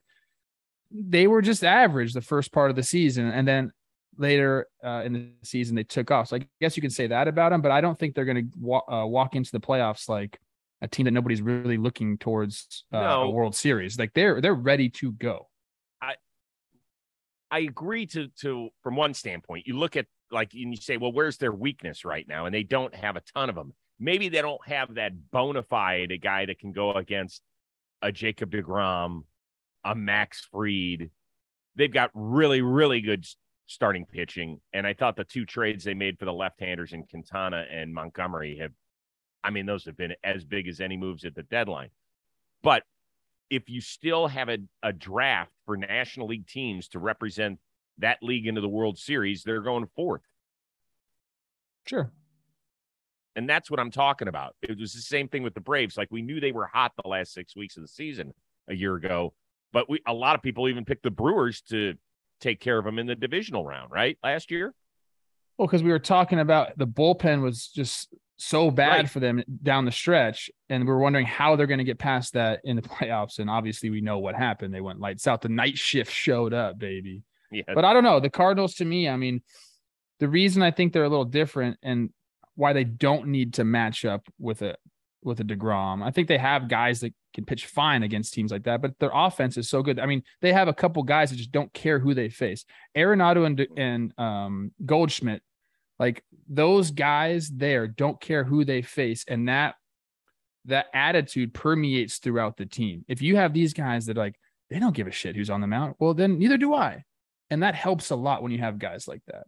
they 0.91 1.27
were 1.27 1.41
just 1.41 1.63
average 1.63 2.13
the 2.13 2.21
first 2.21 2.51
part 2.51 2.69
of 2.69 2.75
the 2.75 2.83
season, 2.83 3.27
and 3.27 3.47
then 3.47 3.71
later 4.17 4.67
uh, 4.83 5.01
in 5.05 5.13
the 5.13 5.29
season 5.43 5.75
they 5.75 5.83
took 5.83 6.11
off. 6.11 6.27
So 6.27 6.37
I 6.37 6.47
guess 6.59 6.75
you 6.75 6.81
can 6.81 6.89
say 6.89 7.07
that 7.07 7.27
about 7.27 7.51
them, 7.51 7.61
but 7.61 7.71
I 7.71 7.81
don't 7.81 7.97
think 7.97 8.15
they're 8.15 8.25
going 8.25 8.51
to 8.51 8.57
wa- 8.59 8.83
uh, 8.91 9.05
walk 9.05 9.35
into 9.35 9.51
the 9.51 9.59
playoffs 9.59 10.09
like 10.09 10.39
a 10.81 10.87
team 10.87 11.05
that 11.05 11.11
nobody's 11.11 11.41
really 11.41 11.77
looking 11.77 12.17
towards 12.17 12.85
uh, 12.91 12.99
no. 12.99 13.21
a 13.23 13.29
World 13.29 13.55
Series. 13.55 13.97
Like 13.97 14.13
they're 14.13 14.41
they're 14.41 14.53
ready 14.53 14.89
to 14.89 15.11
go. 15.13 15.47
I 16.01 16.15
I 17.51 17.59
agree 17.59 18.05
to 18.07 18.27
to 18.41 18.69
from 18.83 18.95
one 18.95 19.13
standpoint. 19.13 19.67
You 19.67 19.77
look 19.77 19.95
at 19.95 20.05
like 20.31 20.53
and 20.53 20.71
you 20.71 20.77
say, 20.77 20.97
well, 20.97 21.11
where's 21.11 21.37
their 21.37 21.51
weakness 21.51 22.05
right 22.05 22.27
now? 22.27 22.45
And 22.45 22.53
they 22.53 22.63
don't 22.63 22.93
have 22.95 23.15
a 23.15 23.23
ton 23.33 23.49
of 23.49 23.55
them. 23.55 23.73
Maybe 23.99 24.29
they 24.29 24.41
don't 24.41 24.65
have 24.67 24.95
that 24.95 25.11
bona 25.31 25.63
fide 25.63 26.11
a 26.11 26.17
guy 26.17 26.45
that 26.45 26.59
can 26.59 26.71
go 26.71 26.93
against 26.93 27.41
a 28.01 28.11
Jacob 28.11 28.51
DeGrom 28.51 29.23
a 29.83 29.95
Max 29.95 30.47
Fried. 30.51 31.09
They've 31.75 31.93
got 31.93 32.11
really, 32.13 32.61
really 32.61 33.01
good 33.01 33.25
starting 33.67 34.05
pitching. 34.05 34.59
And 34.73 34.85
I 34.87 34.93
thought 34.93 35.15
the 35.15 35.23
two 35.23 35.45
trades 35.45 35.83
they 35.83 35.93
made 35.93 36.17
for 36.17 36.25
the 36.25 36.33
left 36.33 36.59
handers 36.59 36.93
in 36.93 37.03
Quintana 37.03 37.65
and 37.71 37.93
Montgomery 37.93 38.57
have, 38.59 38.71
I 39.43 39.51
mean, 39.51 39.65
those 39.65 39.85
have 39.85 39.95
been 39.95 40.15
as 40.23 40.43
big 40.43 40.67
as 40.67 40.81
any 40.81 40.97
moves 40.97 41.23
at 41.23 41.35
the 41.35 41.43
deadline. 41.43 41.89
But 42.63 42.83
if 43.49 43.69
you 43.69 43.79
still 43.79 44.27
have 44.27 44.49
a, 44.49 44.57
a 44.83 44.91
draft 44.91 45.51
for 45.65 45.77
National 45.77 46.27
League 46.27 46.47
teams 46.47 46.87
to 46.89 46.99
represent 46.99 47.59
that 47.99 48.17
league 48.21 48.47
into 48.47 48.61
the 48.61 48.69
World 48.69 48.97
Series, 48.97 49.43
they're 49.43 49.61
going 49.61 49.87
fourth. 49.95 50.21
Sure. 51.85 52.11
And 53.35 53.47
that's 53.47 53.71
what 53.71 53.79
I'm 53.79 53.91
talking 53.91 54.27
about. 54.27 54.55
It 54.61 54.77
was 54.79 54.93
the 54.93 55.01
same 55.01 55.27
thing 55.27 55.43
with 55.43 55.53
the 55.53 55.61
Braves. 55.61 55.95
Like 55.95 56.09
we 56.11 56.21
knew 56.21 56.39
they 56.39 56.51
were 56.51 56.67
hot 56.67 56.91
the 57.01 57.07
last 57.09 57.33
six 57.33 57.55
weeks 57.55 57.77
of 57.77 57.83
the 57.83 57.87
season 57.87 58.33
a 58.67 58.75
year 58.75 58.95
ago, 58.95 59.33
but 59.73 59.89
we 59.89 60.01
a 60.07 60.13
lot 60.13 60.35
of 60.35 60.41
people 60.41 60.67
even 60.67 60.85
picked 60.85 61.03
the 61.03 61.11
Brewers 61.11 61.61
to 61.69 61.95
take 62.39 62.59
care 62.59 62.77
of 62.77 62.85
them 62.85 62.99
in 62.99 63.07
the 63.07 63.15
divisional 63.15 63.65
round, 63.65 63.91
right? 63.91 64.17
Last 64.23 64.51
year. 64.51 64.73
Well, 65.57 65.67
because 65.67 65.83
we 65.83 65.91
were 65.91 65.99
talking 65.99 66.39
about 66.39 66.77
the 66.77 66.87
bullpen 66.87 67.41
was 67.41 67.67
just 67.67 68.13
so 68.37 68.71
bad 68.71 68.87
right. 68.87 69.09
for 69.09 69.19
them 69.19 69.43
down 69.61 69.83
the 69.83 69.91
stretch, 69.91 70.49
and 70.69 70.85
we 70.85 70.91
are 70.91 70.99
wondering 70.99 71.25
how 71.25 71.55
they're 71.55 71.67
going 71.67 71.79
to 71.79 71.83
get 71.83 71.99
past 71.99 72.33
that 72.33 72.61
in 72.63 72.75
the 72.75 72.81
playoffs. 72.83 73.39
And 73.39 73.49
obviously, 73.49 73.89
we 73.89 74.01
know 74.01 74.19
what 74.19 74.35
happened. 74.35 74.73
They 74.73 74.81
went 74.81 74.99
lights 74.99 75.27
out. 75.27 75.41
The 75.41 75.49
night 75.49 75.77
shift 75.77 76.11
showed 76.11 76.53
up, 76.53 76.79
baby. 76.79 77.23
Yeah. 77.51 77.63
But 77.73 77.83
I 77.83 77.93
don't 77.93 78.03
know. 78.03 78.19
The 78.19 78.29
Cardinals, 78.29 78.75
to 78.75 78.85
me, 78.85 79.09
I 79.09 79.17
mean, 79.17 79.41
the 80.19 80.29
reason 80.29 80.61
I 80.61 80.71
think 80.71 80.93
they're 80.93 81.03
a 81.03 81.09
little 81.09 81.25
different 81.25 81.77
and 81.81 82.11
why 82.55 82.73
they 82.73 82.83
don't 82.83 83.27
need 83.27 83.55
to 83.55 83.63
match 83.63 84.05
up 84.05 84.27
with 84.37 84.61
a 84.61 84.75
with 85.23 85.39
a 85.39 85.43
DeGrom. 85.43 86.03
I 86.03 86.11
think 86.11 86.27
they 86.27 86.37
have 86.37 86.67
guys 86.67 87.01
that 87.01 87.13
can 87.33 87.45
pitch 87.45 87.65
fine 87.65 88.03
against 88.03 88.33
teams 88.33 88.51
like 88.51 88.63
that, 88.63 88.81
but 88.81 88.97
their 88.99 89.11
offense 89.13 89.57
is 89.57 89.69
so 89.69 89.83
good. 89.83 89.99
I 89.99 90.05
mean, 90.05 90.23
they 90.41 90.53
have 90.53 90.67
a 90.67 90.73
couple 90.73 91.03
guys 91.03 91.29
that 91.29 91.35
just 91.35 91.51
don't 91.51 91.71
care 91.73 91.99
who 91.99 92.13
they 92.13 92.29
face. 92.29 92.65
Arenado 92.95 93.45
and 93.45 93.67
and 93.77 94.19
um, 94.19 94.71
Goldschmidt, 94.85 95.41
like 95.97 96.23
those 96.47 96.91
guys 96.91 97.49
there, 97.49 97.87
don't 97.87 98.19
care 98.19 98.43
who 98.43 98.65
they 98.65 98.81
face, 98.81 99.25
and 99.27 99.47
that 99.49 99.75
that 100.65 100.87
attitude 100.93 101.53
permeates 101.53 102.17
throughout 102.17 102.57
the 102.57 102.65
team. 102.65 103.05
If 103.07 103.21
you 103.21 103.35
have 103.35 103.53
these 103.53 103.73
guys 103.73 104.05
that 104.05 104.17
like 104.17 104.35
they 104.69 104.79
don't 104.79 104.95
give 104.95 105.07
a 105.07 105.11
shit 105.11 105.35
who's 105.35 105.49
on 105.49 105.61
the 105.61 105.67
mound. 105.67 105.95
Well, 105.99 106.13
then 106.13 106.37
neither 106.37 106.57
do 106.57 106.73
I. 106.73 107.03
And 107.49 107.63
that 107.63 107.75
helps 107.75 108.11
a 108.11 108.15
lot 108.15 108.43
when 108.43 108.51
you 108.51 108.59
have 108.59 108.77
guys 108.77 109.07
like 109.07 109.23
that. 109.27 109.47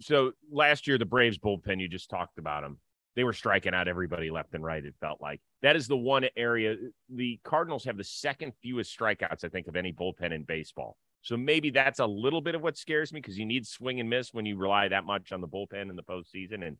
So 0.00 0.32
last 0.50 0.86
year, 0.86 0.96
the 0.96 1.04
Braves 1.04 1.38
bullpen, 1.38 1.80
you 1.80 1.88
just 1.88 2.08
talked 2.08 2.38
about 2.38 2.62
them. 2.62 2.78
They 3.20 3.24
were 3.24 3.34
striking 3.34 3.74
out 3.74 3.86
everybody 3.86 4.30
left 4.30 4.54
and 4.54 4.64
right. 4.64 4.82
It 4.82 4.94
felt 4.98 5.20
like 5.20 5.42
that 5.60 5.76
is 5.76 5.86
the 5.86 5.94
one 5.94 6.24
area. 6.38 6.76
The 7.10 7.38
Cardinals 7.44 7.84
have 7.84 7.98
the 7.98 8.02
second 8.02 8.54
fewest 8.62 8.98
strikeouts, 8.98 9.44
I 9.44 9.50
think, 9.50 9.68
of 9.68 9.76
any 9.76 9.92
bullpen 9.92 10.32
in 10.32 10.44
baseball. 10.44 10.96
So 11.20 11.36
maybe 11.36 11.68
that's 11.68 11.98
a 11.98 12.06
little 12.06 12.40
bit 12.40 12.54
of 12.54 12.62
what 12.62 12.78
scares 12.78 13.12
me 13.12 13.20
because 13.20 13.38
you 13.38 13.44
need 13.44 13.66
swing 13.66 14.00
and 14.00 14.08
miss 14.08 14.32
when 14.32 14.46
you 14.46 14.56
rely 14.56 14.88
that 14.88 15.04
much 15.04 15.32
on 15.32 15.42
the 15.42 15.48
bullpen 15.48 15.90
in 15.90 15.96
the 15.96 16.02
postseason. 16.02 16.66
And 16.66 16.78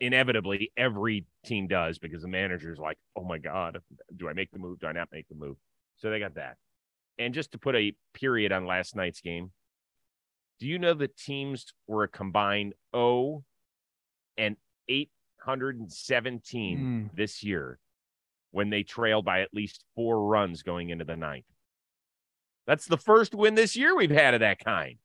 inevitably, 0.00 0.72
every 0.76 1.24
team 1.44 1.68
does 1.68 2.00
because 2.00 2.22
the 2.22 2.26
manager's 2.26 2.80
like, 2.80 2.98
oh 3.14 3.22
my 3.22 3.38
God, 3.38 3.78
do 4.16 4.28
I 4.28 4.32
make 4.32 4.50
the 4.50 4.58
move? 4.58 4.80
Do 4.80 4.88
I 4.88 4.92
not 4.92 5.10
make 5.12 5.28
the 5.28 5.36
move? 5.36 5.56
So 5.98 6.10
they 6.10 6.18
got 6.18 6.34
that. 6.34 6.56
And 7.16 7.32
just 7.32 7.52
to 7.52 7.58
put 7.58 7.76
a 7.76 7.94
period 8.12 8.50
on 8.50 8.66
last 8.66 8.96
night's 8.96 9.20
game, 9.20 9.52
do 10.58 10.66
you 10.66 10.80
know 10.80 10.94
the 10.94 11.06
teams 11.06 11.64
were 11.86 12.02
a 12.02 12.08
combined 12.08 12.74
0 12.92 13.44
and 14.36 14.56
817 15.42 16.78
mm. 16.78 17.16
this 17.16 17.42
year 17.42 17.78
when 18.50 18.70
they 18.70 18.82
trailed 18.82 19.24
by 19.24 19.42
at 19.42 19.54
least 19.54 19.84
four 19.94 20.26
runs 20.26 20.62
going 20.62 20.90
into 20.90 21.04
the 21.04 21.16
ninth? 21.16 21.44
That's 22.66 22.86
the 22.86 22.96
first 22.96 23.34
win 23.34 23.54
this 23.54 23.76
year 23.76 23.96
we've 23.96 24.10
had 24.10 24.34
of 24.34 24.40
that 24.40 24.64
kind. 24.64 24.98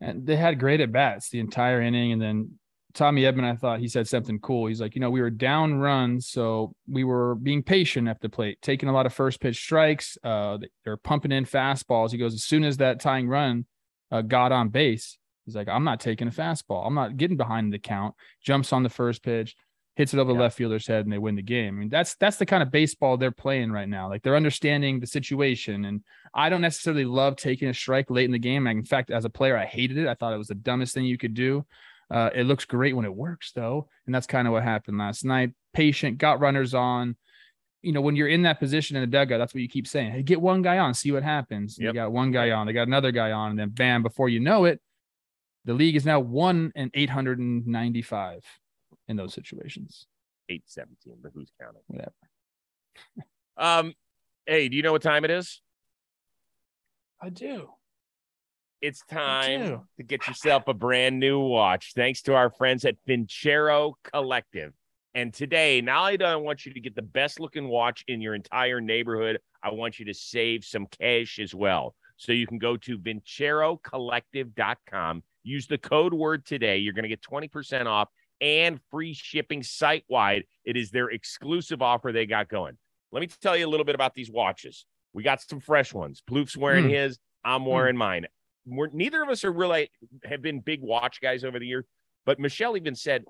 And 0.00 0.26
they 0.26 0.36
had 0.36 0.60
great 0.60 0.80
at 0.80 0.92
bats 0.92 1.30
the 1.30 1.40
entire 1.40 1.80
inning. 1.80 2.12
And 2.12 2.20
then 2.20 2.58
Tommy 2.96 3.22
Edman, 3.22 3.44
I 3.44 3.56
thought 3.56 3.80
he 3.80 3.88
said 3.88 4.08
something 4.08 4.38
cool. 4.40 4.66
He's 4.66 4.80
like, 4.80 4.94
you 4.94 5.00
know, 5.00 5.10
we 5.10 5.20
were 5.20 5.30
down 5.30 5.74
runs, 5.74 6.28
so 6.28 6.74
we 6.88 7.04
were 7.04 7.34
being 7.34 7.62
patient 7.62 8.08
at 8.08 8.20
the 8.20 8.28
plate, 8.28 8.58
taking 8.62 8.88
a 8.88 8.92
lot 8.92 9.06
of 9.06 9.12
first 9.12 9.40
pitch 9.40 9.56
strikes. 9.56 10.16
Uh, 10.24 10.58
they're 10.84 10.96
pumping 10.96 11.32
in 11.32 11.44
fastballs. 11.44 12.10
He 12.10 12.18
goes, 12.18 12.34
as 12.34 12.44
soon 12.44 12.64
as 12.64 12.78
that 12.78 13.00
tying 13.00 13.28
run 13.28 13.66
uh, 14.10 14.22
got 14.22 14.50
on 14.50 14.70
base, 14.70 15.18
he's 15.46 15.56
like, 15.56 15.68
I'm 15.68 15.84
not 15.84 16.00
taking 16.00 16.28
a 16.28 16.32
fastball. 16.32 16.86
I'm 16.86 16.94
not 16.94 17.16
getting 17.16 17.36
behind 17.36 17.72
the 17.72 17.78
count. 17.78 18.14
Jumps 18.42 18.72
on 18.72 18.82
the 18.82 18.90
first 18.90 19.22
pitch, 19.22 19.56
hits 19.94 20.12
it 20.12 20.18
over 20.18 20.32
yeah. 20.32 20.36
the 20.36 20.42
left 20.42 20.56
fielder's 20.56 20.86
head, 20.86 21.04
and 21.04 21.12
they 21.12 21.18
win 21.18 21.36
the 21.36 21.42
game. 21.42 21.76
I 21.76 21.78
mean, 21.80 21.88
that's 21.88 22.14
that's 22.16 22.36
the 22.36 22.46
kind 22.46 22.62
of 22.62 22.70
baseball 22.70 23.16
they're 23.16 23.30
playing 23.30 23.72
right 23.72 23.88
now. 23.88 24.08
Like 24.08 24.22
they're 24.22 24.36
understanding 24.36 25.00
the 25.00 25.06
situation. 25.06 25.86
And 25.86 26.02
I 26.34 26.50
don't 26.50 26.60
necessarily 26.60 27.06
love 27.06 27.36
taking 27.36 27.68
a 27.68 27.74
strike 27.74 28.10
late 28.10 28.26
in 28.26 28.32
the 28.32 28.38
game. 28.38 28.66
In 28.66 28.84
fact, 28.84 29.10
as 29.10 29.24
a 29.24 29.30
player, 29.30 29.56
I 29.56 29.64
hated 29.64 29.96
it. 29.96 30.08
I 30.08 30.14
thought 30.14 30.34
it 30.34 30.38
was 30.38 30.48
the 30.48 30.54
dumbest 30.54 30.94
thing 30.94 31.06
you 31.06 31.18
could 31.18 31.34
do. 31.34 31.64
Uh, 32.10 32.30
it 32.34 32.44
looks 32.44 32.64
great 32.64 32.94
when 32.94 33.04
it 33.04 33.14
works, 33.14 33.52
though, 33.52 33.88
and 34.06 34.14
that's 34.14 34.26
kind 34.28 34.46
of 34.46 34.52
what 34.52 34.62
happened 34.62 34.98
last 34.98 35.24
night. 35.24 35.52
Patient, 35.72 36.18
got 36.18 36.40
runners 36.40 36.72
on. 36.72 37.16
You 37.82 37.92
know, 37.92 38.00
when 38.00 38.16
you're 38.16 38.28
in 38.28 38.42
that 38.42 38.60
position 38.60 38.96
in 38.96 39.02
the 39.02 39.06
dugout, 39.06 39.38
that's 39.38 39.54
what 39.54 39.60
you 39.60 39.68
keep 39.68 39.86
saying. 39.86 40.12
Hey, 40.12 40.22
get 40.22 40.40
one 40.40 40.62
guy 40.62 40.78
on, 40.78 40.94
see 40.94 41.12
what 41.12 41.22
happens. 41.22 41.78
Yep. 41.78 41.86
You 41.86 41.92
got 41.92 42.12
one 42.12 42.30
guy 42.30 42.50
on, 42.50 42.66
they 42.66 42.72
got 42.72 42.86
another 42.86 43.12
guy 43.12 43.32
on, 43.32 43.50
and 43.50 43.58
then 43.58 43.70
bam, 43.70 44.02
before 44.02 44.28
you 44.28 44.40
know 44.40 44.64
it, 44.64 44.80
the 45.66 45.74
league 45.74 45.96
is 45.96 46.06
now 46.06 46.20
one 46.20 46.72
and 46.74 46.90
895 46.94 48.42
in 49.08 49.16
those 49.16 49.34
situations. 49.34 50.06
817, 50.48 51.18
but 51.22 51.32
who's 51.34 51.50
counting? 51.60 51.82
Whatever. 51.88 52.14
um, 53.58 53.94
hey, 54.46 54.68
do 54.68 54.76
you 54.76 54.82
know 54.82 54.92
what 54.92 55.02
time 55.02 55.24
it 55.24 55.30
is? 55.30 55.60
I 57.20 57.30
do. 57.30 57.70
It's 58.80 59.04
time 59.06 59.80
to 59.96 60.02
get 60.02 60.28
yourself 60.28 60.68
a 60.68 60.74
brand 60.74 61.18
new 61.18 61.40
watch 61.40 61.92
thanks 61.96 62.22
to 62.22 62.34
our 62.34 62.50
friends 62.50 62.84
at 62.84 62.96
Vincero 63.08 63.94
Collective. 64.04 64.72
And 65.14 65.34
today, 65.34 65.80
not 65.80 66.02
only 66.02 66.18
do 66.18 66.26
I 66.26 66.36
want 66.36 66.66
you 66.66 66.74
to 66.74 66.80
get 66.80 66.94
the 66.94 67.02
best 67.02 67.40
looking 67.40 67.68
watch 67.68 68.04
in 68.06 68.20
your 68.20 68.34
entire 68.34 68.82
neighborhood, 68.82 69.40
I 69.62 69.72
want 69.72 69.98
you 69.98 70.04
to 70.04 70.14
save 70.14 70.62
some 70.62 70.86
cash 70.86 71.38
as 71.40 71.54
well. 71.54 71.94
So 72.18 72.32
you 72.32 72.46
can 72.46 72.58
go 72.58 72.76
to 72.76 72.98
vincerocollective.com, 72.98 75.22
use 75.46 75.66
the 75.66 75.78
code 75.78 76.14
word 76.14 76.44
today. 76.44 76.78
You're 76.78 76.92
going 76.92 77.04
to 77.04 77.08
get 77.08 77.22
20% 77.22 77.86
off 77.86 78.08
and 78.40 78.80
free 78.90 79.14
shipping 79.14 79.62
site 79.62 80.04
wide. 80.08 80.44
It 80.64 80.76
is 80.76 80.90
their 80.90 81.08
exclusive 81.08 81.82
offer 81.82 82.12
they 82.12 82.26
got 82.26 82.48
going. 82.48 82.76
Let 83.12 83.20
me 83.20 83.28
tell 83.40 83.56
you 83.56 83.66
a 83.66 83.70
little 83.70 83.86
bit 83.86 83.94
about 83.94 84.14
these 84.14 84.30
watches. 84.30 84.84
We 85.12 85.22
got 85.22 85.40
some 85.40 85.60
fresh 85.60 85.94
ones. 85.94 86.22
Plouffe's 86.28 86.56
wearing 86.56 86.86
mm. 86.86 86.90
his. 86.90 87.18
I'm 87.44 87.64
wearing 87.64 87.94
mm. 87.94 88.00
mine 88.00 88.26
we're 88.66 88.88
neither 88.92 89.22
of 89.22 89.28
us 89.28 89.44
are 89.44 89.52
really 89.52 89.90
have 90.24 90.42
been 90.42 90.60
big 90.60 90.82
watch 90.82 91.20
guys 91.20 91.44
over 91.44 91.58
the 91.58 91.66
years, 91.66 91.84
but 92.24 92.38
Michelle 92.38 92.76
even 92.76 92.94
said, 92.94 93.24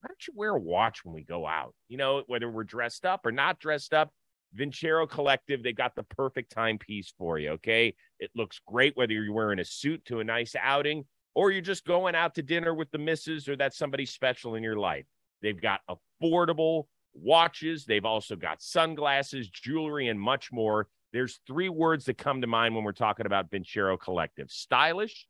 Why 0.00 0.08
don't 0.08 0.26
you 0.26 0.34
wear 0.36 0.50
a 0.50 0.60
watch 0.60 1.04
when 1.04 1.14
we 1.14 1.24
go 1.24 1.46
out? 1.46 1.74
You 1.88 1.96
know, 1.96 2.22
whether 2.26 2.50
we're 2.50 2.64
dressed 2.64 3.04
up 3.04 3.26
or 3.26 3.32
not 3.32 3.58
dressed 3.58 3.92
up. 3.92 4.10
Vincero 4.56 5.10
Collective, 5.10 5.62
they 5.62 5.72
got 5.72 5.94
the 5.96 6.04
perfect 6.04 6.50
timepiece 6.50 7.12
for 7.18 7.38
you. 7.38 7.50
Okay. 7.50 7.94
It 8.20 8.30
looks 8.34 8.60
great 8.66 8.96
whether 8.96 9.12
you're 9.12 9.32
wearing 9.32 9.58
a 9.58 9.64
suit 9.64 10.02
to 10.06 10.20
a 10.20 10.24
nice 10.24 10.54
outing 10.58 11.04
or 11.36 11.50
you're 11.50 11.60
just 11.60 11.84
going 11.84 12.14
out 12.14 12.34
to 12.34 12.42
dinner 12.42 12.74
with 12.74 12.90
the 12.90 12.98
missus 12.98 13.46
or 13.46 13.56
that's 13.56 13.76
somebody 13.76 14.06
special 14.06 14.54
in 14.54 14.62
your 14.62 14.78
life. 14.78 15.04
They've 15.42 15.60
got 15.60 15.82
affordable 15.88 16.86
watches. 17.12 17.84
They've 17.84 18.06
also 18.06 18.36
got 18.36 18.62
sunglasses, 18.62 19.50
jewelry, 19.50 20.08
and 20.08 20.18
much 20.18 20.50
more. 20.50 20.88
There's 21.12 21.40
three 21.46 21.68
words 21.68 22.06
that 22.06 22.16
come 22.16 22.40
to 22.40 22.46
mind 22.46 22.74
when 22.74 22.84
we're 22.84 22.92
talking 22.92 23.26
about 23.26 23.50
Vincero 23.50 24.00
Collective 24.00 24.50
stylish, 24.50 25.26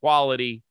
quality, 0.00 0.64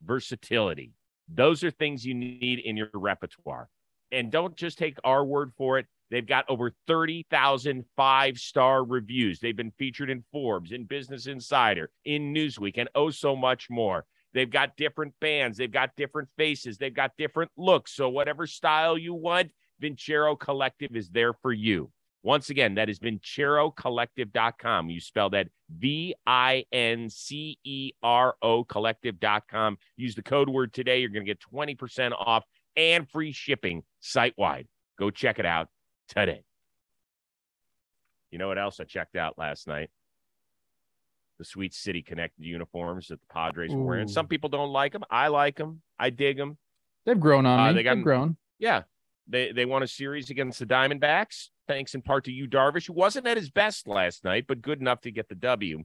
versatility. 0.00 0.92
Those 1.28 1.64
are 1.64 1.72
things 1.72 2.06
you 2.06 2.14
need 2.14 2.60
in 2.60 2.76
your 2.76 2.88
repertoire. 2.94 3.68
And 4.12 4.30
don't 4.30 4.54
just 4.54 4.78
take 4.78 4.98
our 5.02 5.24
word 5.24 5.50
for 5.58 5.78
it. 5.78 5.86
They've 6.12 6.26
got 6.26 6.44
over 6.48 6.72
30,000 6.86 7.84
five 7.96 8.38
star 8.38 8.84
reviews. 8.84 9.40
They've 9.40 9.56
been 9.56 9.72
featured 9.76 10.10
in 10.10 10.22
Forbes, 10.30 10.70
in 10.70 10.84
Business 10.84 11.26
Insider, 11.26 11.90
in 12.04 12.32
Newsweek, 12.32 12.78
and 12.78 12.88
oh, 12.94 13.10
so 13.10 13.34
much 13.34 13.68
more. 13.68 14.06
They've 14.32 14.50
got 14.50 14.76
different 14.76 15.14
bands, 15.20 15.58
they've 15.58 15.70
got 15.70 15.96
different 15.96 16.28
faces, 16.36 16.78
they've 16.78 16.94
got 16.94 17.12
different 17.18 17.50
looks. 17.56 17.92
So, 17.92 18.08
whatever 18.08 18.46
style 18.46 18.96
you 18.96 19.14
want, 19.14 19.50
Vincero 19.82 20.38
Collective 20.38 20.94
is 20.94 21.08
there 21.10 21.32
for 21.32 21.52
you. 21.52 21.90
Once 22.22 22.50
again, 22.50 22.74
that 22.74 22.90
is 22.90 22.98
VinceroCollective.com. 22.98 24.90
You 24.90 25.00
spell 25.00 25.30
that 25.30 25.48
V 25.70 26.14
I 26.26 26.64
N 26.70 27.08
C 27.08 27.58
E 27.64 27.92
R 28.02 28.36
O 28.42 28.62
collective.com. 28.64 29.78
Use 29.96 30.14
the 30.14 30.22
code 30.22 30.48
word 30.50 30.72
today. 30.74 31.00
You're 31.00 31.08
going 31.08 31.24
to 31.24 31.30
get 31.30 31.40
20% 31.52 32.12
off 32.12 32.44
and 32.76 33.08
free 33.08 33.32
shipping 33.32 33.82
site 34.00 34.34
wide. 34.36 34.68
Go 34.98 35.10
check 35.10 35.38
it 35.38 35.46
out 35.46 35.68
today. 36.08 36.42
You 38.30 38.38
know 38.38 38.48
what 38.48 38.58
else 38.58 38.78
I 38.80 38.84
checked 38.84 39.16
out 39.16 39.38
last 39.38 39.66
night? 39.66 39.90
The 41.40 41.44
Sweet 41.46 41.74
City 41.74 42.02
Connected 42.02 42.44
uniforms 42.44 43.08
that 43.08 43.20
the 43.20 43.26
Padres 43.32 43.74
were 43.74 43.82
wearing. 43.82 44.08
Some 44.08 44.28
people 44.28 44.50
don't 44.50 44.70
like 44.70 44.92
them. 44.92 45.04
I 45.10 45.28
like 45.28 45.56
them. 45.56 45.82
I 45.98 46.10
dig 46.10 46.36
them. 46.36 46.58
They've 47.06 47.18
grown 47.18 47.46
on 47.46 47.58
uh, 47.58 47.66
me. 47.68 47.74
They 47.74 47.82
got, 47.82 47.94
They've 47.94 48.04
grown. 48.04 48.36
Yeah. 48.58 48.82
They, 49.26 49.50
they 49.52 49.64
won 49.64 49.82
a 49.82 49.86
series 49.86 50.30
against 50.30 50.58
the 50.58 50.66
Diamondbacks 50.66 51.48
thanks 51.70 51.94
in 51.94 52.02
part 52.02 52.24
to 52.24 52.32
Yu 52.32 52.48
Darvish, 52.48 52.88
who 52.88 52.92
wasn't 52.92 53.28
at 53.28 53.36
his 53.36 53.48
best 53.48 53.86
last 53.86 54.24
night, 54.24 54.46
but 54.48 54.60
good 54.60 54.80
enough 54.80 55.02
to 55.02 55.12
get 55.12 55.28
the 55.28 55.36
W. 55.36 55.84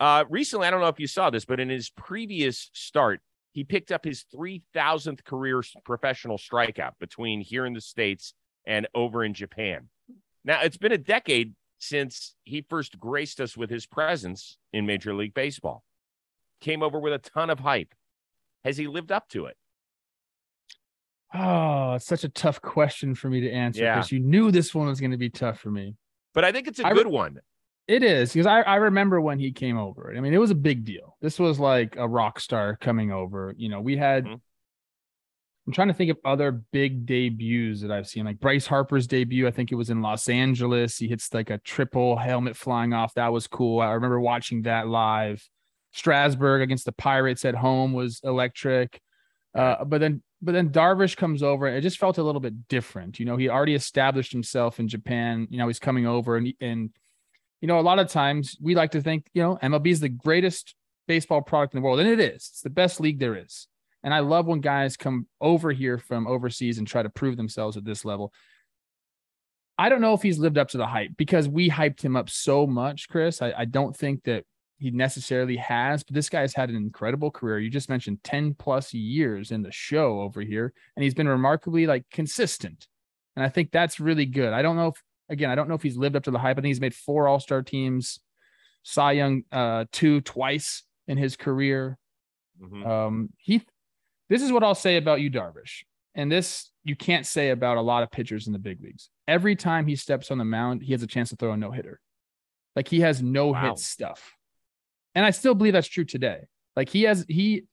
Uh, 0.00 0.24
recently, 0.28 0.66
I 0.66 0.70
don't 0.72 0.80
know 0.80 0.88
if 0.88 0.98
you 0.98 1.06
saw 1.06 1.30
this, 1.30 1.44
but 1.44 1.60
in 1.60 1.68
his 1.68 1.90
previous 1.90 2.70
start, 2.72 3.20
he 3.52 3.62
picked 3.62 3.92
up 3.92 4.04
his 4.04 4.24
3,000th 4.34 5.22
career 5.22 5.62
professional 5.84 6.38
strikeout 6.38 6.92
between 6.98 7.40
here 7.40 7.66
in 7.66 7.72
the 7.72 7.80
States 7.80 8.34
and 8.66 8.88
over 8.92 9.22
in 9.22 9.32
Japan. 9.32 9.88
Now, 10.44 10.60
it's 10.62 10.76
been 10.76 10.90
a 10.90 10.98
decade 10.98 11.54
since 11.80 12.36
he 12.44 12.64
first 12.68 13.00
graced 13.00 13.40
us 13.40 13.56
with 13.56 13.70
his 13.70 13.86
presence 13.86 14.58
in 14.72 14.86
Major 14.86 15.14
League 15.14 15.34
Baseball. 15.34 15.82
Came 16.60 16.82
over 16.82 17.00
with 17.00 17.14
a 17.14 17.18
ton 17.18 17.50
of 17.50 17.58
hype. 17.58 17.94
Has 18.64 18.76
he 18.76 18.86
lived 18.86 19.10
up 19.10 19.28
to 19.30 19.46
it? 19.46 19.56
Oh, 21.32 21.94
it's 21.94 22.06
such 22.06 22.22
a 22.22 22.28
tough 22.28 22.60
question 22.60 23.14
for 23.14 23.30
me 23.30 23.40
to 23.40 23.50
answer 23.50 23.80
because 23.80 24.12
yeah. 24.12 24.18
you 24.18 24.24
knew 24.24 24.50
this 24.50 24.74
one 24.74 24.88
was 24.88 25.00
going 25.00 25.12
to 25.12 25.16
be 25.16 25.30
tough 25.30 25.58
for 25.58 25.70
me. 25.70 25.94
But 26.34 26.44
I 26.44 26.52
think 26.52 26.68
it's 26.68 26.80
a 26.80 26.86
I 26.86 26.92
good 26.92 27.06
re- 27.06 27.12
one. 27.12 27.40
It 27.88 28.02
is 28.02 28.32
because 28.32 28.46
I, 28.46 28.60
I 28.60 28.76
remember 28.76 29.20
when 29.20 29.38
he 29.38 29.50
came 29.50 29.78
over. 29.78 30.12
I 30.14 30.20
mean, 30.20 30.34
it 30.34 30.38
was 30.38 30.50
a 30.50 30.56
big 30.56 30.84
deal. 30.84 31.16
This 31.22 31.38
was 31.38 31.58
like 31.58 31.96
a 31.96 32.06
rock 32.06 32.40
star 32.40 32.76
coming 32.76 33.10
over. 33.10 33.54
You 33.56 33.70
know, 33.70 33.80
we 33.80 33.96
had. 33.96 34.26
Mm-hmm. 34.26 34.34
I'm 35.70 35.72
trying 35.72 35.86
to 35.86 35.94
think 35.94 36.10
of 36.10 36.18
other 36.24 36.50
big 36.50 37.06
debuts 37.06 37.80
that 37.82 37.92
I've 37.92 38.08
seen, 38.08 38.24
like 38.24 38.40
Bryce 38.40 38.66
Harper's 38.66 39.06
debut. 39.06 39.46
I 39.46 39.52
think 39.52 39.70
it 39.70 39.76
was 39.76 39.88
in 39.88 40.02
Los 40.02 40.28
Angeles. 40.28 40.98
He 40.98 41.06
hits 41.06 41.32
like 41.32 41.48
a 41.48 41.58
triple 41.58 42.16
helmet 42.16 42.56
flying 42.56 42.92
off. 42.92 43.14
That 43.14 43.32
was 43.32 43.46
cool. 43.46 43.78
I 43.78 43.92
remember 43.92 44.18
watching 44.18 44.62
that 44.62 44.88
live. 44.88 45.48
Strasburg 45.92 46.62
against 46.62 46.86
the 46.86 46.92
Pirates 46.92 47.44
at 47.44 47.54
home 47.54 47.92
was 47.92 48.20
electric. 48.24 49.00
Uh, 49.54 49.84
but 49.84 50.00
then 50.00 50.24
but 50.42 50.52
then 50.52 50.70
Darvish 50.70 51.16
comes 51.16 51.40
over. 51.40 51.68
It 51.68 51.82
just 51.82 51.98
felt 51.98 52.18
a 52.18 52.22
little 52.24 52.40
bit 52.40 52.66
different. 52.66 53.20
You 53.20 53.26
know, 53.26 53.36
he 53.36 53.48
already 53.48 53.76
established 53.76 54.32
himself 54.32 54.80
in 54.80 54.88
Japan. 54.88 55.46
You 55.50 55.58
know, 55.58 55.68
he's 55.68 55.78
coming 55.78 56.04
over 56.04 56.36
and 56.36 56.52
and 56.60 56.90
you 57.60 57.68
know, 57.68 57.78
a 57.78 57.80
lot 57.80 58.00
of 58.00 58.08
times 58.08 58.56
we 58.60 58.74
like 58.74 58.90
to 58.90 59.02
think, 59.02 59.28
you 59.34 59.42
know, 59.42 59.56
MLB 59.62 59.86
is 59.86 60.00
the 60.00 60.08
greatest 60.08 60.74
baseball 61.06 61.42
product 61.42 61.74
in 61.74 61.80
the 61.80 61.84
world, 61.84 62.00
and 62.00 62.08
it 62.08 62.18
is. 62.18 62.34
It's 62.34 62.62
the 62.62 62.70
best 62.70 62.98
league 63.00 63.20
there 63.20 63.36
is. 63.36 63.68
And 64.02 64.14
I 64.14 64.20
love 64.20 64.46
when 64.46 64.60
guys 64.60 64.96
come 64.96 65.26
over 65.40 65.72
here 65.72 65.98
from 65.98 66.26
overseas 66.26 66.78
and 66.78 66.86
try 66.86 67.02
to 67.02 67.10
prove 67.10 67.36
themselves 67.36 67.76
at 67.76 67.84
this 67.84 68.04
level. 68.04 68.32
I 69.78 69.88
don't 69.88 70.00
know 70.00 70.14
if 70.14 70.22
he's 70.22 70.38
lived 70.38 70.58
up 70.58 70.68
to 70.70 70.78
the 70.78 70.86
hype 70.86 71.12
because 71.16 71.48
we 71.48 71.70
hyped 71.70 72.02
him 72.02 72.16
up 72.16 72.28
so 72.28 72.66
much, 72.66 73.08
Chris. 73.08 73.40
I, 73.40 73.52
I 73.56 73.64
don't 73.64 73.96
think 73.96 74.24
that 74.24 74.44
he 74.80 74.90
necessarily 74.90 75.56
has, 75.56 76.02
but 76.02 76.14
this 76.14 76.28
guy's 76.28 76.54
had 76.54 76.70
an 76.70 76.76
incredible 76.76 77.30
career. 77.30 77.58
You 77.58 77.70
just 77.70 77.90
mentioned 77.90 78.24
10 78.24 78.54
plus 78.54 78.94
years 78.94 79.50
in 79.50 79.62
the 79.62 79.70
show 79.70 80.20
over 80.20 80.40
here, 80.40 80.72
and 80.96 81.02
he's 81.02 81.14
been 81.14 81.28
remarkably 81.28 81.86
like 81.86 82.04
consistent. 82.10 82.88
And 83.36 83.44
I 83.44 83.48
think 83.48 83.70
that's 83.70 84.00
really 84.00 84.26
good. 84.26 84.52
I 84.52 84.62
don't 84.62 84.76
know 84.76 84.88
if 84.88 85.02
again, 85.28 85.50
I 85.50 85.54
don't 85.54 85.68
know 85.68 85.74
if 85.74 85.82
he's 85.82 85.96
lived 85.96 86.16
up 86.16 86.24
to 86.24 86.30
the 86.30 86.38
hype. 86.38 86.58
I 86.58 86.60
think 86.60 86.70
he's 86.70 86.80
made 86.80 86.94
four 86.94 87.28
all-star 87.28 87.62
teams, 87.62 88.20
Cy 88.82 89.12
Young 89.12 89.42
uh 89.52 89.84
two 89.92 90.20
twice 90.22 90.82
in 91.06 91.18
his 91.18 91.36
career. 91.36 91.98
Mm-hmm. 92.62 92.86
Um, 92.86 93.28
he 93.38 93.62
this 94.30 94.40
is 94.40 94.50
what 94.50 94.64
I'll 94.64 94.74
say 94.74 94.96
about 94.96 95.20
Yu, 95.20 95.30
Darvish. 95.30 95.82
And 96.14 96.32
this 96.32 96.70
you 96.84 96.96
can't 96.96 97.26
say 97.26 97.50
about 97.50 97.76
a 97.76 97.82
lot 97.82 98.02
of 98.02 98.10
pitchers 98.10 98.46
in 98.46 98.54
the 98.54 98.58
big 98.58 98.82
leagues. 98.82 99.10
Every 99.28 99.54
time 99.54 99.86
he 99.86 99.96
steps 99.96 100.30
on 100.30 100.38
the 100.38 100.44
mound, 100.44 100.82
he 100.82 100.92
has 100.92 101.02
a 101.02 101.06
chance 101.06 101.28
to 101.28 101.36
throw 101.36 101.52
a 101.52 101.56
no-hitter. 101.56 102.00
Like 102.74 102.88
he 102.88 103.00
has 103.00 103.22
no 103.22 103.48
wow. 103.48 103.68
hit 103.68 103.78
stuff. 103.78 104.34
And 105.14 105.26
I 105.26 105.30
still 105.30 105.54
believe 105.54 105.74
that's 105.74 105.88
true 105.88 106.04
today. 106.04 106.46
Like 106.76 106.88
he 106.88 107.02
has 107.02 107.26
he 107.28 107.64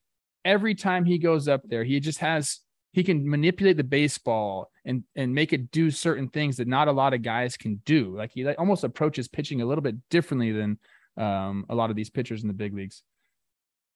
every 0.44 0.74
time 0.74 1.04
he 1.04 1.18
goes 1.18 1.48
up 1.48 1.62
there, 1.64 1.84
he 1.84 2.00
just 2.00 2.18
has 2.18 2.60
he 2.92 3.04
can 3.04 3.28
manipulate 3.28 3.76
the 3.76 3.84
baseball 3.84 4.70
and 4.84 5.04
and 5.14 5.34
make 5.34 5.52
it 5.52 5.70
do 5.70 5.90
certain 5.90 6.28
things 6.28 6.56
that 6.56 6.66
not 6.66 6.88
a 6.88 6.92
lot 6.92 7.14
of 7.14 7.22
guys 7.22 7.56
can 7.56 7.80
do. 7.84 8.16
Like 8.16 8.32
he 8.32 8.44
like 8.44 8.58
almost 8.58 8.84
approaches 8.84 9.28
pitching 9.28 9.62
a 9.62 9.66
little 9.66 9.82
bit 9.82 9.96
differently 10.10 10.52
than 10.52 10.78
um, 11.16 11.64
a 11.68 11.74
lot 11.74 11.90
of 11.90 11.96
these 11.96 12.10
pitchers 12.10 12.42
in 12.42 12.48
the 12.48 12.54
big 12.54 12.74
leagues. 12.74 13.02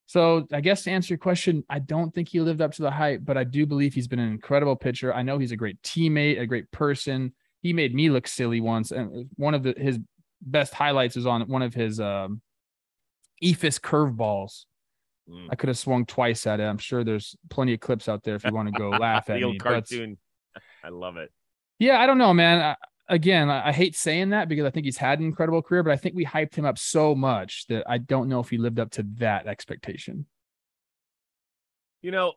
So 0.06 0.46
I 0.52 0.60
guess 0.60 0.84
to 0.84 0.90
answer 0.90 1.14
your 1.14 1.18
question, 1.18 1.64
I 1.70 1.78
don't 1.78 2.12
think 2.12 2.28
he 2.28 2.40
lived 2.40 2.60
up 2.60 2.72
to 2.72 2.82
the 2.82 2.90
hype, 2.90 3.24
but 3.24 3.36
I 3.36 3.44
do 3.44 3.66
believe 3.66 3.94
he's 3.94 4.08
been 4.08 4.18
an 4.18 4.30
incredible 4.30 4.76
pitcher. 4.76 5.14
I 5.14 5.22
know 5.22 5.38
he's 5.38 5.52
a 5.52 5.56
great 5.56 5.80
teammate, 5.82 6.40
a 6.40 6.46
great 6.46 6.70
person. 6.70 7.32
He 7.62 7.72
made 7.72 7.94
me 7.94 8.10
look 8.10 8.26
silly 8.26 8.60
once, 8.60 8.90
and 8.90 9.28
one 9.36 9.54
of 9.54 9.62
the, 9.62 9.74
his 9.76 9.98
best 10.40 10.74
highlights 10.74 11.16
is 11.16 11.26
on 11.26 11.42
one 11.42 11.62
of 11.62 11.72
his 11.72 12.00
um, 12.00 12.42
Eephus 13.42 13.80
curveballs. 13.80 14.64
Mm. 15.30 15.48
I 15.50 15.54
could 15.54 15.68
have 15.68 15.78
swung 15.78 16.04
twice 16.04 16.46
at 16.46 16.60
it. 16.60 16.64
I'm 16.64 16.78
sure 16.78 17.04
there's 17.04 17.36
plenty 17.48 17.74
of 17.74 17.80
clips 17.80 18.08
out 18.08 18.24
there 18.24 18.34
if 18.34 18.44
you 18.44 18.52
want 18.52 18.72
to 18.72 18.78
go 18.78 18.90
laugh 19.00 19.30
at 19.30 19.40
me. 19.40 19.58
Cartoon. 19.58 20.18
But, 20.52 20.62
I 20.84 20.88
love 20.88 21.16
it. 21.16 21.30
Yeah, 21.78 22.00
I 22.00 22.06
don't 22.06 22.18
know, 22.18 22.34
man. 22.34 22.76
Again, 23.08 23.50
I, 23.50 23.68
I, 23.68 23.72
hate 23.72 23.96
saying 23.96 24.30
that 24.30 24.48
because 24.48 24.64
I 24.64 24.70
think 24.70 24.86
he's 24.86 24.96
had 24.96 25.18
an 25.18 25.24
incredible 25.24 25.60
career, 25.60 25.82
but 25.82 25.92
I 25.92 25.96
think 25.96 26.14
we 26.14 26.24
hyped 26.24 26.54
him 26.54 26.64
up 26.64 26.78
so 26.78 27.14
much 27.14 27.66
that 27.68 27.84
I 27.88 27.98
don't 27.98 28.28
know 28.28 28.40
if 28.40 28.48
he 28.48 28.58
lived 28.58 28.78
up 28.78 28.90
to 28.92 29.04
that 29.16 29.46
expectation. 29.46 30.26
You 32.00 32.12
know, 32.12 32.32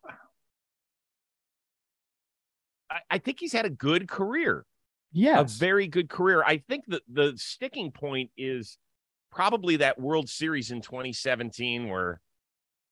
I, 2.89 2.99
I 3.09 3.17
think 3.19 3.39
he's 3.39 3.53
had 3.53 3.65
a 3.65 3.69
good 3.69 4.07
career. 4.07 4.65
Yeah, 5.11 5.39
a 5.39 5.43
very 5.45 5.87
good 5.87 6.09
career. 6.09 6.43
I 6.43 6.57
think 6.57 6.85
that 6.87 7.03
the 7.07 7.33
sticking 7.37 7.91
point 7.91 8.31
is 8.35 8.77
probably 9.31 9.77
that 9.77 9.99
World 9.99 10.29
Series 10.29 10.71
in 10.71 10.81
2017 10.81 11.89
where 11.89 12.21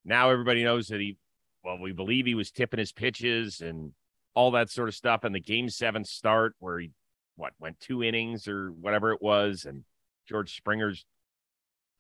now 0.06 0.30
everybody 0.30 0.64
knows 0.64 0.88
that 0.88 1.00
he, 1.00 1.18
well, 1.64 1.80
we 1.80 1.94
believe 1.94 2.26
he 2.26 2.36
was 2.36 2.52
tipping 2.52 2.80
his 2.80 2.92
pitches 2.92 3.62
and 3.62 3.92
all 4.36 4.52
that 4.52 4.70
sort 4.70 4.90
of 4.90 4.96
stuff. 4.96 5.24
And 5.24 5.34
the 5.34 5.40
game 5.40 5.70
seven 5.70 6.04
start 6.04 6.56
where 6.60 6.80
he, 6.80 6.92
what, 7.36 7.54
went 7.60 7.80
two 7.80 8.04
innings 8.04 8.48
or 8.48 8.72
whatever 8.72 9.12
it 9.12 9.22
was. 9.22 9.66
And 9.66 9.84
George 10.28 10.56
Springer's 10.56 11.06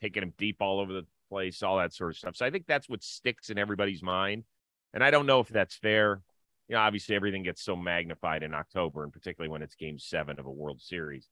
taking 0.01 0.23
him 0.23 0.33
deep 0.37 0.57
all 0.59 0.79
over 0.79 0.93
the 0.93 1.05
place, 1.29 1.63
all 1.63 1.77
that 1.77 1.93
sort 1.93 2.11
of 2.11 2.17
stuff. 2.17 2.35
So 2.35 2.45
I 2.45 2.51
think 2.51 2.65
that's 2.67 2.89
what 2.89 3.03
sticks 3.03 3.49
in 3.49 3.57
everybody's 3.57 4.03
mind. 4.03 4.43
And 4.93 5.03
I 5.03 5.11
don't 5.11 5.25
know 5.25 5.39
if 5.39 5.47
that's 5.47 5.75
fair. 5.75 6.21
You 6.67 6.75
know, 6.75 6.81
obviously 6.81 7.15
everything 7.15 7.43
gets 7.43 7.61
so 7.61 7.75
magnified 7.75 8.43
in 8.43 8.53
October, 8.53 9.03
and 9.03 9.11
particularly 9.11 9.51
when 9.51 9.61
it's 9.61 9.75
game 9.75 9.99
seven 9.99 10.39
of 10.39 10.45
a 10.45 10.51
World 10.51 10.81
Series. 10.81 11.27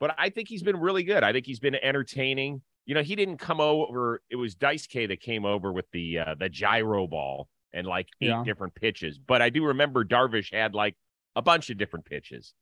But 0.00 0.14
I 0.18 0.30
think 0.30 0.48
he's 0.48 0.62
been 0.62 0.76
really 0.76 1.04
good. 1.04 1.22
I 1.22 1.32
think 1.32 1.46
he's 1.46 1.60
been 1.60 1.76
entertaining 1.76 2.62
you 2.86 2.94
know, 2.94 3.02
he 3.02 3.16
didn't 3.16 3.38
come 3.38 3.60
over. 3.60 4.22
It 4.30 4.36
was 4.36 4.54
Daisuke 4.54 5.08
that 5.08 5.20
came 5.20 5.44
over 5.44 5.72
with 5.72 5.90
the 5.92 6.18
uh, 6.18 6.34
the 6.38 6.48
gyro 6.48 7.06
ball 7.06 7.48
and 7.72 7.86
like 7.86 8.08
eight 8.20 8.28
yeah. 8.28 8.42
different 8.44 8.74
pitches. 8.74 9.18
But 9.18 9.42
I 9.42 9.50
do 9.50 9.64
remember 9.66 10.04
Darvish 10.04 10.52
had 10.52 10.74
like 10.74 10.96
a 11.34 11.42
bunch 11.42 11.70
of 11.70 11.78
different 11.78 12.04
pitches. 12.04 12.52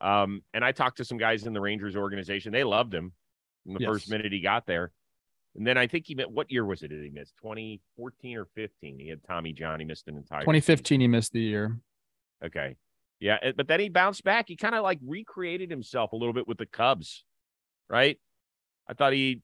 Um, 0.00 0.42
and 0.52 0.64
I 0.64 0.72
talked 0.72 0.98
to 0.98 1.04
some 1.04 1.18
guys 1.18 1.46
in 1.46 1.52
the 1.52 1.60
Rangers 1.60 1.96
organization. 1.96 2.52
They 2.52 2.64
loved 2.64 2.94
him 2.94 3.12
from 3.64 3.74
the 3.74 3.80
yes. 3.80 3.88
first 3.88 4.10
minute 4.10 4.32
he 4.32 4.40
got 4.40 4.66
there. 4.66 4.92
And 5.54 5.66
then 5.66 5.78
I 5.78 5.86
think 5.86 6.06
he 6.06 6.14
met 6.14 6.30
what 6.30 6.50
year 6.50 6.64
was 6.64 6.82
it 6.82 6.88
did 6.88 7.02
he 7.02 7.10
missed? 7.10 7.34
2014 7.42 8.36
or 8.36 8.46
15? 8.54 8.98
He 8.98 9.08
had 9.08 9.24
Tommy 9.24 9.52
John. 9.52 9.80
He 9.80 9.86
missed 9.86 10.06
an 10.06 10.16
entire 10.16 10.40
2015, 10.40 10.84
season. 10.84 11.00
he 11.00 11.08
missed 11.08 11.32
the 11.32 11.40
year. 11.40 11.78
Okay. 12.44 12.76
Yeah. 13.20 13.38
But 13.56 13.66
then 13.66 13.80
he 13.80 13.88
bounced 13.88 14.22
back. 14.22 14.48
He 14.48 14.56
kind 14.56 14.74
of 14.74 14.82
like 14.82 14.98
recreated 15.06 15.70
himself 15.70 16.12
a 16.12 16.16
little 16.16 16.34
bit 16.34 16.46
with 16.46 16.58
the 16.58 16.66
Cubs, 16.66 17.24
right? 17.88 18.18
I 18.86 18.92
thought 18.92 19.14
he 19.14 19.40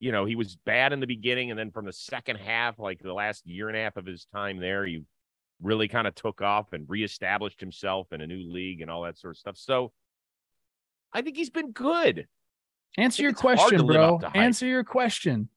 you 0.00 0.12
know, 0.12 0.26
he 0.26 0.36
was 0.36 0.56
bad 0.66 0.92
in 0.92 1.00
the 1.00 1.06
beginning, 1.06 1.50
and 1.50 1.58
then 1.58 1.70
from 1.70 1.86
the 1.86 1.92
second 1.92 2.36
half, 2.36 2.78
like 2.78 3.00
the 3.00 3.14
last 3.14 3.46
year 3.46 3.68
and 3.68 3.76
a 3.76 3.80
half 3.80 3.96
of 3.96 4.04
his 4.04 4.26
time 4.34 4.58
there, 4.58 4.84
he 4.84 5.02
really 5.62 5.88
kind 5.88 6.06
of 6.06 6.14
took 6.14 6.42
off 6.42 6.72
and 6.72 6.88
reestablished 6.88 7.60
himself 7.60 8.12
in 8.12 8.20
a 8.20 8.26
new 8.26 8.50
league 8.50 8.80
and 8.80 8.90
all 8.90 9.02
that 9.02 9.18
sort 9.18 9.34
of 9.34 9.38
stuff. 9.38 9.56
So 9.56 9.92
I 11.12 11.22
think 11.22 11.36
he's 11.36 11.50
been 11.50 11.72
good. 11.72 12.26
Answer 12.96 13.22
your 13.22 13.32
question, 13.32 13.86
bro. 13.86 14.20
Answer 14.34 14.66
your 14.66 14.84
question. 14.84 15.48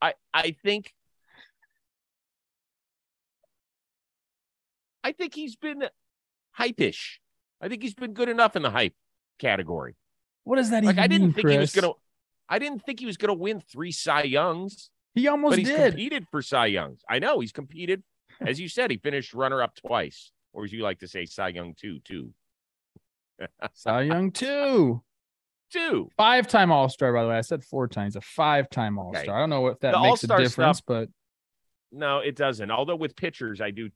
I 0.00 0.14
I 0.32 0.56
think 0.62 0.92
I 5.02 5.12
think 5.12 5.34
he's 5.34 5.56
been 5.56 5.84
hype-ish. 6.52 7.20
I 7.60 7.68
think 7.68 7.82
he's 7.82 7.94
been 7.94 8.12
good 8.14 8.28
enough 8.28 8.56
in 8.56 8.62
the 8.62 8.70
hype 8.70 8.94
category. 9.38 9.96
What 10.44 10.56
does 10.56 10.70
that 10.70 10.84
like, 10.84 10.94
even 10.94 11.04
I 11.04 11.06
didn't 11.06 11.26
mean, 11.28 11.32
think 11.34 11.46
Chris? 11.46 11.54
he 11.54 11.58
was 11.60 11.72
gonna 11.74 11.92
I 12.48 12.58
didn't 12.58 12.84
think 12.84 13.00
he 13.00 13.06
was 13.06 13.16
going 13.16 13.28
to 13.28 13.40
win 13.40 13.60
three 13.60 13.92
Cy 13.92 14.24
Youngs. 14.24 14.90
He 15.14 15.28
almost 15.28 15.52
but 15.52 15.58
he's 15.60 15.68
did. 15.68 15.92
competed 15.92 16.26
for 16.30 16.42
Cy 16.42 16.66
Youngs. 16.66 17.00
I 17.08 17.18
know 17.18 17.40
he's 17.40 17.52
competed. 17.52 18.02
As 18.40 18.60
you 18.60 18.68
said, 18.68 18.90
he 18.90 18.96
finished 18.96 19.34
runner 19.34 19.62
up 19.62 19.74
twice, 19.74 20.32
or 20.52 20.64
as 20.64 20.72
you 20.72 20.82
like 20.82 21.00
to 21.00 21.08
say, 21.08 21.24
Cy 21.26 21.48
Young 21.48 21.74
two, 21.74 22.00
two. 22.00 22.30
Cy 23.72 24.02
Young 24.02 24.30
two. 24.30 25.02
Two. 25.72 26.08
Five 26.16 26.46
time 26.46 26.70
All 26.70 26.88
Star, 26.88 27.12
by 27.12 27.22
the 27.22 27.28
way. 27.28 27.36
I 27.36 27.40
said 27.40 27.64
four 27.64 27.88
times. 27.88 28.16
A 28.16 28.20
five 28.20 28.70
time 28.70 28.98
All 28.98 29.12
Star. 29.12 29.22
Okay. 29.22 29.32
I 29.32 29.38
don't 29.40 29.50
know 29.50 29.66
if 29.68 29.80
that 29.80 29.92
the 29.92 29.98
makes 29.98 30.10
All-Star 30.10 30.38
a 30.38 30.42
difference, 30.42 30.78
stuff, 30.78 30.86
but 30.86 31.08
no, 31.90 32.18
it 32.18 32.36
doesn't. 32.36 32.70
Although 32.70 32.96
with 32.96 33.16
pitchers, 33.16 33.60
I 33.60 33.70
do 33.70 33.90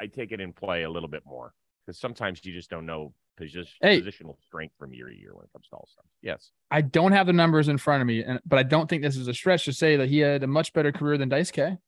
I 0.00 0.06
take 0.06 0.32
it 0.32 0.40
in 0.40 0.52
play 0.52 0.82
a 0.82 0.90
little 0.90 1.08
bit 1.08 1.22
more 1.24 1.54
because 1.86 1.98
sometimes 1.98 2.44
you 2.44 2.52
just 2.52 2.70
don't 2.70 2.86
know 2.86 3.14
position, 3.36 3.72
hey, 3.80 4.00
positional 4.00 4.36
strength 4.44 4.74
from 4.78 4.92
year 4.92 5.08
to 5.08 5.16
year 5.16 5.34
when 5.34 5.44
it 5.44 5.52
comes 5.52 5.66
to 5.68 5.76
all 5.76 5.88
stuff. 5.90 6.04
Yes. 6.22 6.50
I 6.70 6.82
don't 6.82 7.12
have 7.12 7.26
the 7.26 7.32
numbers 7.32 7.68
in 7.68 7.78
front 7.78 8.02
of 8.02 8.06
me, 8.06 8.22
and 8.22 8.40
but 8.44 8.58
I 8.58 8.62
don't 8.62 8.88
think 8.88 9.02
this 9.02 9.16
is 9.16 9.28
a 9.28 9.34
stretch 9.34 9.64
to 9.66 9.72
say 9.72 9.96
that 9.96 10.08
he 10.08 10.18
had 10.18 10.42
a 10.42 10.46
much 10.46 10.72
better 10.72 10.92
career 10.92 11.16
than 11.16 11.30
Daisuke. 11.30 11.78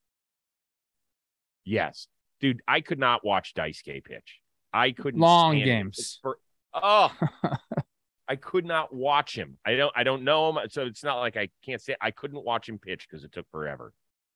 Yes. 1.71 2.09
Dude, 2.41 2.63
I 2.67 2.81
could 2.81 2.99
not 2.99 3.25
watch 3.25 3.55
Daisuke 3.55 4.05
pitch. 4.05 4.41
I 4.73 4.93
couldn't 4.93 5.21
long 5.21 5.57
games. 5.57 6.19
For, 6.23 6.39
oh 6.75 7.13
I 8.29 8.37
could 8.37 8.65
not 8.65 8.95
watch 8.95 9.37
him. 9.37 9.59
I 9.65 9.75
don't 9.75 9.93
I 9.95 10.05
don't 10.05 10.23
know 10.23 10.51
him. 10.51 10.69
So 10.71 10.83
it's 10.83 11.05
not 11.05 11.19
like 11.19 11.37
I 11.37 11.49
can't 11.65 11.81
say 11.81 11.97
I 12.01 12.11
couldn't 12.11 12.45
watch 12.45 12.69
him 12.69 12.79
pitch 12.79 13.07
because 13.09 13.25
it 13.25 13.33
took 13.33 13.51
forever. 13.51 13.93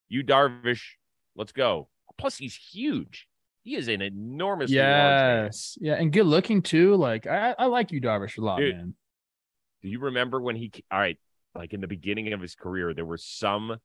Yu 0.08 0.22
Darvish, 0.22 0.82
let's 1.36 1.52
go. 1.52 1.88
Plus, 2.18 2.36
he's 2.36 2.54
huge. 2.54 3.26
He 3.62 3.76
is 3.76 3.88
an 3.88 4.02
enormous. 4.02 4.70
yes, 4.70 5.78
yeah, 5.80 5.94
and 5.94 6.12
good 6.12 6.26
looking 6.26 6.60
too. 6.60 6.96
Like 6.96 7.26
I, 7.26 7.54
I 7.58 7.66
like 7.66 7.92
Yu, 7.92 8.00
Darvish, 8.00 8.36
a 8.36 8.42
lot, 8.42 8.58
Dude, 8.58 8.76
man. 8.76 8.94
Do 9.82 9.88
you 9.88 10.00
remember 10.00 10.40
when 10.40 10.54
he? 10.54 10.70
All 10.90 10.98
right, 10.98 11.18
like 11.54 11.72
in 11.72 11.80
the 11.80 11.86
beginning 11.86 12.32
of 12.32 12.40
his 12.40 12.54
career, 12.54 12.92
there 12.92 13.06
were 13.06 13.16
some 13.16 13.78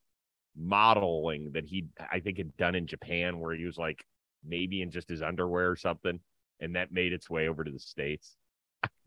modeling 0.56 1.52
that 1.52 1.64
he, 1.64 1.86
I 2.10 2.20
think, 2.20 2.38
had 2.38 2.56
done 2.56 2.74
in 2.74 2.86
Japan, 2.86 3.38
where 3.38 3.54
he 3.54 3.64
was 3.64 3.78
like 3.78 4.04
maybe 4.44 4.82
in 4.82 4.90
just 4.90 5.08
his 5.08 5.22
underwear 5.22 5.70
or 5.70 5.76
something, 5.76 6.20
and 6.60 6.76
that 6.76 6.92
made 6.92 7.12
its 7.12 7.28
way 7.28 7.48
over 7.48 7.64
to 7.64 7.70
the 7.70 7.78
states. 7.78 8.36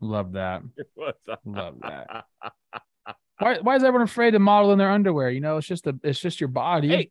Love 0.00 0.32
that. 0.32 0.62
Love 1.44 1.76
that. 1.82 2.24
why, 3.38 3.58
why 3.60 3.76
is 3.76 3.84
everyone 3.84 4.02
afraid 4.02 4.32
to 4.32 4.38
model 4.38 4.72
in 4.72 4.78
their 4.78 4.90
underwear? 4.90 5.30
You 5.30 5.40
know, 5.40 5.56
it's 5.56 5.66
just 5.66 5.86
a, 5.86 5.94
it's 6.02 6.20
just 6.20 6.40
your 6.40 6.48
body. 6.48 6.88
Hey, 6.88 7.10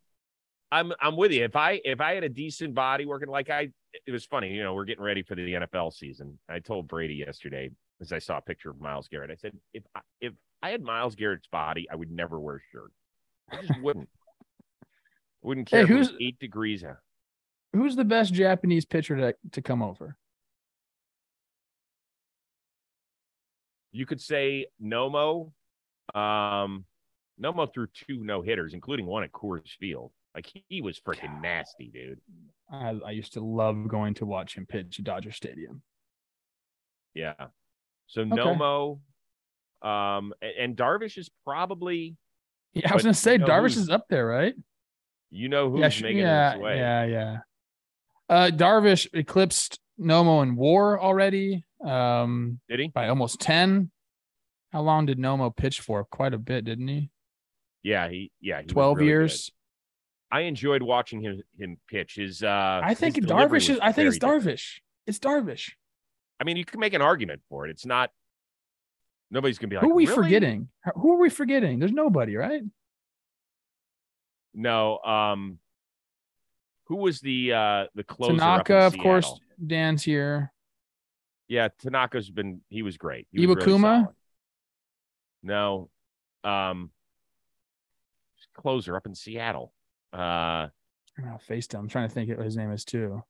I'm 0.71 0.93
I'm 0.99 1.15
with 1.15 1.31
you. 1.31 1.43
If 1.43 1.55
I 1.55 1.81
if 1.83 2.01
I 2.01 2.15
had 2.15 2.23
a 2.23 2.29
decent 2.29 2.73
body 2.73 3.05
working 3.05 3.29
like 3.29 3.49
I, 3.49 3.69
it 4.07 4.11
was 4.11 4.25
funny. 4.25 4.49
You 4.49 4.63
know, 4.63 4.73
we're 4.73 4.85
getting 4.85 5.03
ready 5.03 5.21
for 5.21 5.35
the 5.35 5.41
NFL 5.41 5.93
season. 5.93 6.39
I 6.49 6.59
told 6.59 6.87
Brady 6.87 7.15
yesterday 7.15 7.69
as 8.01 8.11
I 8.11 8.19
saw 8.19 8.37
a 8.37 8.41
picture 8.41 8.69
of 8.69 8.79
Myles 8.79 9.07
Garrett. 9.07 9.31
I 9.31 9.35
said, 9.35 9.55
if 9.73 9.83
I, 9.95 10.01
if 10.21 10.33
I 10.61 10.69
had 10.69 10.81
Myles 10.81 11.15
Garrett's 11.15 11.47
body, 11.47 11.87
I 11.91 11.95
would 11.95 12.11
never 12.11 12.39
wear 12.39 12.57
a 12.57 12.59
shirt. 12.71 12.91
I 13.51 13.65
just 13.65 13.79
wouldn't. 13.81 14.09
Wouldn't 15.43 15.67
care. 15.67 15.85
Hey, 15.85 15.93
who's 15.93 16.11
eight 16.19 16.39
degrees 16.39 16.83
out. 16.83 16.97
Who's 17.73 17.95
the 17.95 18.05
best 18.05 18.33
Japanese 18.33 18.85
pitcher 18.85 19.15
to 19.17 19.35
to 19.51 19.61
come 19.61 19.81
over? 19.81 20.15
You 23.91 24.05
could 24.05 24.21
say 24.21 24.67
Nomo. 24.81 25.51
Um, 26.13 26.85
Nomo 27.41 27.71
threw 27.71 27.87
two 27.87 28.23
no 28.23 28.41
hitters, 28.41 28.73
including 28.73 29.05
one 29.05 29.23
at 29.23 29.31
Coors 29.31 29.69
Field. 29.79 30.11
Like 30.35 30.51
he 30.67 30.81
was 30.81 30.99
freaking 30.99 31.41
nasty, 31.41 31.91
dude. 31.93 32.19
I, 32.71 32.99
I 33.05 33.11
used 33.11 33.33
to 33.33 33.41
love 33.41 33.87
going 33.87 34.15
to 34.15 34.25
watch 34.25 34.55
him 34.55 34.65
pitch 34.65 34.97
at 34.99 35.05
Dodger 35.05 35.31
Stadium. 35.31 35.83
Yeah. 37.13 37.33
So 38.07 38.21
okay. 38.21 38.31
Nomo, 38.31 38.99
um, 39.81 40.33
and 40.41 40.75
Darvish 40.75 41.17
is 41.17 41.29
probably. 41.43 42.15
Yeah, 42.73 42.91
I 42.91 42.95
was 42.95 43.03
gonna 43.03 43.13
say 43.13 43.37
Darvish 43.37 43.77
is 43.77 43.89
up 43.89 44.07
there, 44.09 44.25
right? 44.25 44.55
You 45.33 45.49
know 45.49 45.71
who's 45.71 45.79
yeah, 45.79 46.03
making 46.03 46.17
yeah, 46.19 46.57
way. 46.57 46.77
Yeah, 46.77 47.05
yeah. 47.05 47.37
Uh, 48.29 48.51
Darvish 48.53 49.07
eclipsed 49.13 49.79
Nomo 49.99 50.43
in 50.43 50.55
WAR 50.55 51.01
already. 51.01 51.65
Um, 51.83 52.59
did 52.69 52.79
he 52.79 52.87
by 52.89 53.07
almost 53.09 53.39
ten? 53.39 53.89
How 54.71 54.81
long 54.81 55.07
did 55.07 55.17
Nomo 55.17 55.55
pitch 55.55 55.81
for? 55.81 56.03
Quite 56.05 56.35
a 56.35 56.37
bit, 56.37 56.65
didn't 56.65 56.87
he? 56.87 57.09
Yeah, 57.81 58.09
he 58.09 58.31
yeah 58.41 58.61
he 58.61 58.67
twelve 58.67 58.97
really 58.97 59.09
years. 59.09 59.49
Good. 60.31 60.37
I 60.37 60.41
enjoyed 60.41 60.83
watching 60.83 61.21
him 61.21 61.41
him 61.57 61.77
pitch. 61.89 62.15
His 62.15 62.43
uh, 62.43 62.81
I 62.83 62.93
think 62.93 63.15
Darvish 63.15 63.71
is. 63.71 63.79
I 63.81 63.91
think 63.91 64.09
it's 64.09 64.19
Darvish. 64.19 64.43
Different. 64.43 64.81
It's 65.07 65.19
Darvish. 65.19 65.71
I 66.39 66.43
mean, 66.43 66.57
you 66.57 66.65
can 66.65 66.79
make 66.79 66.93
an 66.93 67.01
argument 67.01 67.41
for 67.49 67.65
it. 67.65 67.71
It's 67.71 67.87
not. 67.87 68.11
Nobody's 69.31 69.57
gonna 69.57 69.69
be 69.69 69.77
like. 69.77 69.85
Who 69.85 69.91
are 69.91 69.95
we 69.95 70.05
really? 70.05 70.15
forgetting? 70.15 70.67
Who 70.95 71.13
are 71.13 71.19
we 71.19 71.29
forgetting? 71.29 71.79
There's 71.79 71.91
nobody, 71.91 72.35
right? 72.35 72.61
No. 74.53 74.99
Um. 74.99 75.59
Who 76.85 76.97
was 76.97 77.21
the 77.21 77.53
uh 77.53 77.85
the 77.95 78.03
closer? 78.03 78.33
Tanaka, 78.33 78.75
of 78.75 78.97
course. 78.97 79.31
Dan's 79.65 80.03
here. 80.03 80.51
Yeah, 81.47 81.69
Tanaka's 81.79 82.29
been. 82.29 82.61
He 82.69 82.81
was 82.81 82.97
great. 82.97 83.27
He 83.31 83.45
Iwakuma. 83.45 83.93
Really 83.99 84.07
no. 85.43 85.89
Um. 86.43 86.91
Closer 88.55 88.95
up 88.95 89.05
in 89.05 89.15
Seattle. 89.15 89.73
Uh. 90.11 90.67
Oh, 91.19 91.39
FaceTime. 91.47 91.79
I'm 91.79 91.87
trying 91.87 92.07
to 92.07 92.13
think 92.13 92.29
what 92.29 92.45
his 92.45 92.57
name 92.57 92.71
is 92.71 92.85
too. 92.85 93.23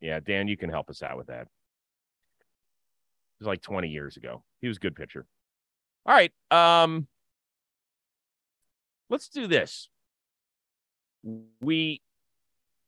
Yeah, 0.00 0.20
Dan, 0.20 0.46
you 0.48 0.56
can 0.56 0.70
help 0.70 0.90
us 0.90 1.02
out 1.02 1.16
with 1.16 1.28
that. 1.28 1.42
It 1.42 1.48
was 3.40 3.46
like 3.46 3.60
20 3.62 3.88
years 3.88 4.16
ago. 4.16 4.42
He 4.60 4.68
was 4.68 4.76
a 4.76 4.80
good 4.80 4.94
pitcher. 4.94 5.26
All 6.04 6.14
right. 6.14 6.32
Um. 6.50 7.06
Let's 9.08 9.28
do 9.28 9.46
this. 9.46 9.88
We 11.60 12.00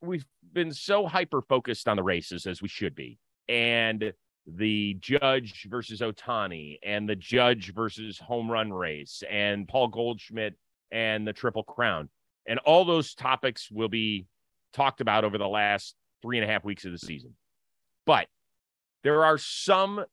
we've 0.00 0.26
been 0.52 0.72
so 0.72 1.06
hyper 1.06 1.42
focused 1.42 1.88
on 1.88 1.96
the 1.96 2.02
races 2.02 2.46
as 2.46 2.62
we 2.62 2.68
should 2.68 2.94
be. 2.94 3.18
And 3.48 4.12
the 4.46 4.96
judge 5.00 5.66
versus 5.68 6.00
Ohtani, 6.00 6.78
and 6.82 7.08
the 7.08 7.16
judge 7.16 7.74
versus 7.74 8.18
home 8.18 8.50
run 8.50 8.72
race 8.72 9.22
and 9.30 9.68
Paul 9.68 9.88
Goldschmidt 9.88 10.54
and 10.90 11.26
the 11.26 11.32
Triple 11.32 11.64
Crown. 11.64 12.08
And 12.46 12.58
all 12.60 12.84
those 12.84 13.14
topics 13.14 13.70
will 13.70 13.88
be 13.88 14.26
talked 14.72 15.00
about 15.00 15.24
over 15.24 15.36
the 15.36 15.48
last 15.48 15.94
three 16.22 16.38
and 16.38 16.48
a 16.48 16.52
half 16.52 16.64
weeks 16.64 16.84
of 16.84 16.92
the 16.92 16.98
season. 16.98 17.34
But 18.06 18.26
there 19.02 19.24
are 19.24 19.36
some 19.36 20.04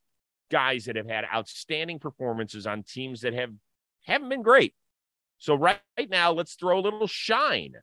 guys 0.52 0.86
that 0.86 0.98
have 0.98 1.08
had 1.08 1.26
outstanding 1.34 2.00
performances 2.00 2.68
on 2.68 2.84
teams 2.84 3.22
that 3.22 3.34
have 3.34 3.52
haven't 4.04 4.30
been 4.30 4.44
great. 4.44 4.74
So 5.38 5.56
right, 5.56 5.80
right 5.98 6.10
now, 6.10 6.32
let's 6.32 6.56
throw 6.56 6.80
a 6.80 6.82
little 6.82 7.08
shine 7.08 7.74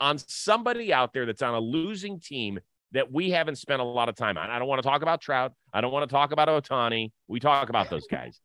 on 0.00 0.18
somebody 0.18 0.92
out 0.92 1.12
there 1.12 1.26
that's 1.26 1.42
on 1.42 1.54
a 1.54 1.60
losing 1.60 2.20
team 2.20 2.58
that 2.92 3.12
we 3.12 3.30
haven't 3.30 3.56
spent 3.56 3.80
a 3.80 3.84
lot 3.84 4.08
of 4.08 4.16
time 4.16 4.36
on. 4.36 4.50
I 4.50 4.58
don't 4.58 4.66
want 4.66 4.82
to 4.82 4.88
talk 4.88 5.02
about 5.02 5.20
Trout. 5.20 5.52
I 5.72 5.80
don't 5.80 5.92
want 5.92 6.08
to 6.08 6.12
talk 6.12 6.32
about 6.32 6.48
Ohtani. 6.48 7.12
We 7.28 7.38
talk 7.38 7.68
about 7.68 7.90
those 7.90 8.06
guys. 8.10 8.40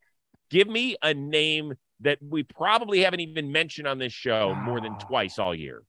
Give 0.52 0.68
me 0.68 0.96
a 1.02 1.14
name 1.14 1.74
that 2.02 2.20
we 2.22 2.44
probably 2.44 3.02
haven't 3.02 3.22
even 3.22 3.52
mentioned 3.52 3.88
on 3.88 3.98
this 3.98 4.14
show 4.14 4.54
more 4.54 4.80
than 4.82 4.98
twice 5.00 5.40
all 5.40 5.56
year. 5.56 5.82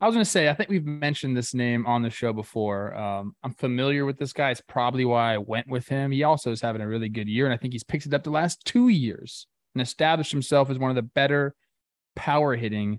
I 0.00 0.06
was 0.06 0.14
going 0.14 0.24
to 0.24 0.30
say, 0.30 0.48
I 0.48 0.54
think 0.54 0.68
we've 0.68 0.84
mentioned 0.84 1.36
this 1.36 1.54
name 1.54 1.86
on 1.86 2.02
the 2.02 2.10
show 2.10 2.32
before. 2.32 2.92
Um, 2.96 3.36
I'm 3.44 3.54
familiar 3.54 4.04
with 4.04 4.18
this 4.18 4.32
guy. 4.32 4.50
It's 4.50 4.60
probably 4.60 5.04
why 5.04 5.34
I 5.34 5.38
went 5.38 5.68
with 5.68 5.86
him. 5.86 6.10
He 6.10 6.24
also 6.24 6.50
is 6.50 6.60
having 6.60 6.82
a 6.82 6.88
really 6.88 7.08
good 7.08 7.28
year, 7.28 7.44
and 7.44 7.54
I 7.54 7.56
think 7.56 7.72
he's 7.72 7.84
picked 7.84 8.06
it 8.06 8.14
up 8.14 8.24
the 8.24 8.30
last 8.30 8.64
two 8.64 8.88
years 8.88 9.46
and 9.74 9.82
established 9.82 10.32
himself 10.32 10.70
as 10.70 10.78
one 10.78 10.90
of 10.90 10.96
the 10.96 11.02
better 11.02 11.54
power 12.16 12.56
hitting 12.56 12.98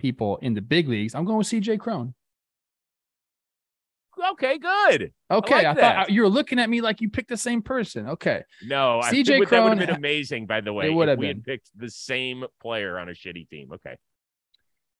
people 0.00 0.38
in 0.38 0.54
the 0.54 0.60
big 0.60 0.88
leagues. 0.88 1.14
I'm 1.14 1.24
going 1.24 1.38
with 1.38 1.48
CJ 1.48 1.78
Cron. 1.78 2.14
Okay, 4.32 4.58
good. 4.58 5.12
Okay, 5.30 5.54
I, 5.54 5.56
like 5.58 5.66
I 5.66 5.74
thought 5.74 5.96
uh, 5.96 6.12
you 6.12 6.22
were 6.22 6.28
looking 6.28 6.58
at 6.58 6.68
me 6.68 6.80
like 6.80 7.00
you 7.00 7.08
picked 7.08 7.28
the 7.28 7.36
same 7.36 7.62
person. 7.62 8.08
Okay. 8.08 8.42
No, 8.62 9.00
CJ 9.04 9.46
Cron, 9.46 9.48
that 9.50 9.62
would 9.62 9.78
have 9.78 9.88
been 9.88 9.96
amazing. 9.96 10.46
By 10.46 10.60
the 10.60 10.72
way, 10.72 10.86
it 10.86 10.92
would 10.92 11.08
have 11.08 11.18
we 11.18 11.28
been. 11.28 11.38
had 11.38 11.44
picked 11.44 11.70
the 11.74 11.90
same 11.90 12.44
player 12.60 12.98
on 12.98 13.08
a 13.08 13.12
shitty 13.12 13.48
team. 13.48 13.70
Okay. 13.72 13.96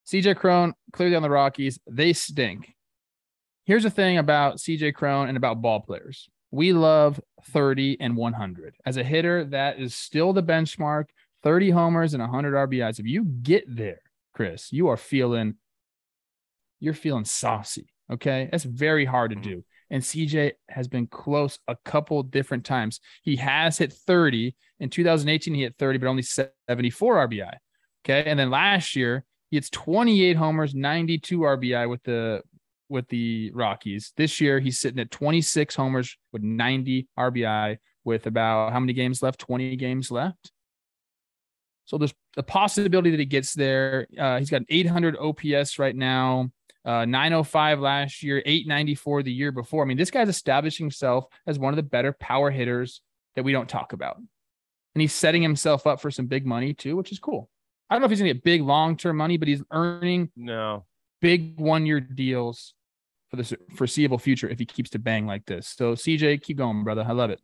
CJ 0.07 0.37
Cron 0.37 0.75
clearly 0.93 1.17
on 1.17 1.23
the 1.23 1.31
Rockies. 1.31 1.79
They 1.89 2.13
stink. 2.13 2.75
Here's 3.65 3.83
the 3.83 3.91
thing 3.91 4.19
about 4.19 4.57
CJ 4.57 4.95
Cron 4.95 5.29
and 5.29 5.37
about 5.37 5.61
ball 5.61 5.81
players. 5.81 6.29
We 6.51 6.73
love 6.73 7.21
30 7.51 7.99
and 8.01 8.17
100. 8.17 8.77
As 8.85 8.97
a 8.97 9.05
hitter, 9.05 9.45
that 9.45 9.79
is 9.79 9.95
still 9.95 10.33
the 10.33 10.43
benchmark 10.43 11.05
30 11.43 11.71
homers 11.71 12.15
and 12.15 12.21
100 12.21 12.55
RBIs. 12.69 12.99
If 12.99 13.07
you 13.07 13.25
get 13.25 13.65
there, 13.67 14.01
Chris, 14.41 14.73
you 14.73 14.89
are 14.89 14.97
feeling 14.97 15.57
you're 16.79 16.95
feeling 16.95 17.27
saucy. 17.27 17.93
Okay. 18.11 18.49
That's 18.51 18.65
very 18.65 19.05
hard 19.05 19.33
to 19.33 19.37
mm-hmm. 19.37 19.51
do. 19.51 19.65
And 19.91 20.03
CJ 20.03 20.53
has 20.71 20.89
been 20.89 21.09
close 21.09 21.59
a 21.69 21.77
couple 21.85 22.23
different 22.23 22.65
times. 22.65 23.01
He 23.23 23.37
has 23.37 23.77
hit 23.77 23.93
30. 23.93 24.57
In 24.79 24.89
2018, 24.89 25.53
he 25.53 25.61
hit 25.61 25.75
30, 25.79 25.99
but 25.99 26.07
only 26.07 26.23
74 26.23 27.29
RBI. 27.29 27.53
Okay. 28.03 28.25
And 28.25 28.39
then 28.39 28.49
last 28.49 28.97
year, 28.97 29.27
he 29.51 29.59
hits 29.59 29.69
28 29.69 30.39
homers, 30.39 30.75
92 30.75 31.41
RBI 31.41 31.91
with 31.91 32.03
the 32.05 32.41
with 32.89 33.07
the 33.09 33.51
Rockies. 33.53 34.15
This 34.17 34.41
year, 34.41 34.59
he's 34.59 34.81
sitting 34.81 35.01
at 35.01 35.11
26 35.11 35.75
homers 35.75 36.17
with 36.33 36.43
90 36.43 37.09
RBI 37.19 37.77
with 38.05 38.27
about 38.27 38.73
how 38.73 38.81
many 38.81 38.95
games 38.95 39.23
left? 39.23 39.39
20 39.39 39.77
games 39.77 40.11
left. 40.11 40.51
So 41.91 41.99
there's 41.99 42.15
the 42.37 42.45
possibility 42.45 43.11
that 43.11 43.19
he 43.19 43.27
gets 43.27 43.53
there. 43.53 44.07
Uh, 44.17 44.39
he's 44.39 44.49
got 44.49 44.61
an 44.61 44.67
800 44.69 45.17
OPS 45.17 45.77
right 45.81 45.97
now, 45.97 46.53
uh, 46.85 47.05
905 47.05 47.81
last 47.81 48.23
year, 48.23 48.39
894 48.47 49.25
the 49.25 49.33
year 49.33 49.51
before. 49.51 49.83
I 49.83 49.87
mean, 49.87 49.97
this 49.97 50.13
guy's 50.13 50.29
establishing 50.29 50.85
himself 50.85 51.27
as 51.49 51.59
one 51.59 51.73
of 51.73 51.77
the 51.77 51.83
better 51.83 52.13
power 52.13 52.53
hitters 52.53 53.01
that 53.35 53.43
we 53.43 53.51
don't 53.51 53.69
talk 53.69 53.93
about. 53.93 54.19
And 54.19 55.03
he's 55.03 55.13
setting 55.13 55.43
himself 55.43 55.85
up 55.85 56.01
for 56.01 56.13
some 56.13 56.27
big 56.27 56.47
money 56.47 56.75
too, 56.75 56.95
which 56.95 57.11
is 57.11 57.19
cool. 57.19 57.51
I 57.89 57.97
don't 57.97 58.03
know 58.03 58.05
if 58.05 58.11
he's 58.11 58.21
gonna 58.21 58.35
get 58.35 58.45
big 58.45 58.63
long 58.63 58.97
term 58.97 59.17
money, 59.17 59.37
but 59.37 59.49
he's 59.49 59.63
earning 59.73 60.31
no 60.37 60.85
big 61.21 61.59
one 61.59 61.87
year 61.87 61.99
deals 61.99 62.73
for 63.31 63.37
the 63.37 63.59
foreseeable 63.75 64.19
future 64.19 64.49
if 64.49 64.61
he 64.61 64.65
keeps 64.65 64.91
to 64.91 65.01
bang 65.01 65.27
like 65.27 65.45
this. 65.45 65.67
So 65.67 65.95
CJ, 65.95 66.41
keep 66.41 66.59
going, 66.59 66.85
brother. 66.85 67.05
I 67.07 67.13
love 67.13 67.31
it. 67.31 67.41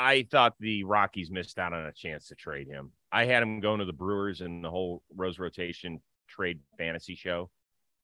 I 0.00 0.26
thought 0.30 0.54
the 0.58 0.84
Rockies 0.84 1.30
missed 1.30 1.58
out 1.58 1.74
on 1.74 1.84
a 1.84 1.92
chance 1.92 2.28
to 2.28 2.34
trade 2.34 2.66
him. 2.68 2.92
I 3.12 3.26
had 3.26 3.42
him 3.42 3.60
going 3.60 3.80
to 3.80 3.84
the 3.84 3.92
Brewers 3.92 4.40
in 4.40 4.62
the 4.62 4.70
whole 4.70 5.02
Rose 5.14 5.38
rotation 5.38 6.00
trade 6.26 6.58
fantasy 6.78 7.14
show. 7.14 7.50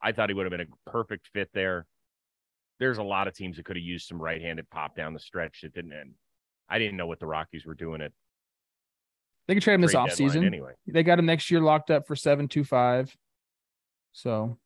I 0.03 0.13
thought 0.13 0.29
he 0.29 0.35
would 0.35 0.45
have 0.45 0.51
been 0.51 0.69
a 0.69 0.91
perfect 0.91 1.31
fit 1.33 1.49
there. 1.55 1.87
There's 2.79 2.99
a 2.99 3.03
lot 3.03 3.29
of 3.29 3.35
teams 3.35 3.57
that 3.57 3.65
could 3.65 3.77
have 3.77 3.83
used 3.83 4.07
some 4.07 4.21
right-handed 4.21 4.69
pop 4.69 4.95
down 4.95 5.15
the 5.15 5.19
stretch 5.19 5.63
that 5.63 5.73
didn't 5.73 5.95
end. 5.95 6.13
I 6.69 6.79
didn't 6.79 6.99
know 6.99 7.07
what 7.07 7.19
the 7.19 7.27
Rockies 7.27 7.65
were 7.65 7.75
doing 7.75 8.03
it. 8.03 8.13
They 9.49 9.55
could 9.55 9.63
trade 9.63 9.77
him 9.77 9.81
this 9.81 9.95
offseason. 9.95 10.45
Anyway. 10.45 10.73
They 10.87 11.03
got 11.03 11.19
him 11.19 11.25
next 11.25 11.51
year 11.51 11.61
locked 11.61 11.91
up 11.91 12.07
for 12.07 12.15
seven 12.15 12.47
two 12.47 12.65
five. 12.65 13.17
So 14.13 14.59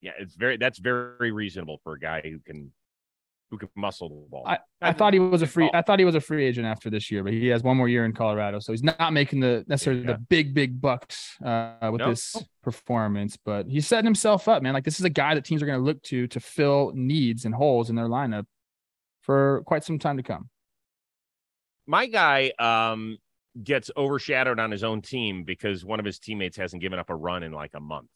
yeah, 0.00 0.12
it's 0.20 0.36
very 0.36 0.56
that's 0.56 0.78
very 0.78 1.32
reasonable 1.32 1.80
for 1.82 1.94
a 1.94 1.98
guy 1.98 2.20
who 2.20 2.38
can 2.38 2.70
who 3.50 3.58
can 3.58 3.68
muscle 3.76 4.08
the 4.08 4.28
ball. 4.28 4.44
I, 4.46 4.58
I 4.82 4.92
thought 4.92 5.12
he 5.12 5.18
was 5.18 5.42
a 5.42 5.46
free. 5.46 5.70
I 5.72 5.82
thought 5.82 5.98
he 5.98 6.04
was 6.04 6.14
a 6.14 6.20
free 6.20 6.44
agent 6.44 6.66
after 6.66 6.90
this 6.90 7.10
year, 7.10 7.22
but 7.22 7.32
he 7.32 7.46
has 7.48 7.62
one 7.62 7.76
more 7.76 7.88
year 7.88 8.04
in 8.04 8.12
Colorado, 8.12 8.58
so 8.58 8.72
he's 8.72 8.82
not 8.82 9.12
making 9.12 9.40
the 9.40 9.64
necessarily 9.68 10.02
yeah. 10.02 10.12
the 10.12 10.18
big 10.18 10.54
big 10.54 10.80
bucks 10.80 11.36
uh, 11.44 11.90
with 11.92 12.04
this 12.04 12.36
performance. 12.62 13.36
But 13.36 13.68
he's 13.68 13.86
setting 13.86 14.04
himself 14.04 14.48
up, 14.48 14.62
man. 14.62 14.74
Like 14.74 14.84
this 14.84 14.98
is 14.98 15.04
a 15.04 15.10
guy 15.10 15.34
that 15.34 15.44
teams 15.44 15.62
are 15.62 15.66
going 15.66 15.78
to 15.78 15.84
look 15.84 16.02
to 16.04 16.26
to 16.28 16.40
fill 16.40 16.92
needs 16.94 17.44
and 17.44 17.54
holes 17.54 17.88
in 17.88 17.96
their 17.96 18.08
lineup 18.08 18.46
for 19.22 19.62
quite 19.66 19.84
some 19.84 19.98
time 19.98 20.16
to 20.16 20.22
come. 20.22 20.48
My 21.86 22.06
guy 22.06 22.52
um, 22.58 23.18
gets 23.62 23.90
overshadowed 23.96 24.58
on 24.58 24.70
his 24.70 24.82
own 24.82 25.02
team 25.02 25.44
because 25.44 25.84
one 25.84 26.00
of 26.00 26.06
his 26.06 26.18
teammates 26.18 26.56
hasn't 26.56 26.82
given 26.82 26.98
up 26.98 27.10
a 27.10 27.14
run 27.14 27.42
in 27.42 27.52
like 27.52 27.72
a 27.74 27.80
month. 27.80 28.08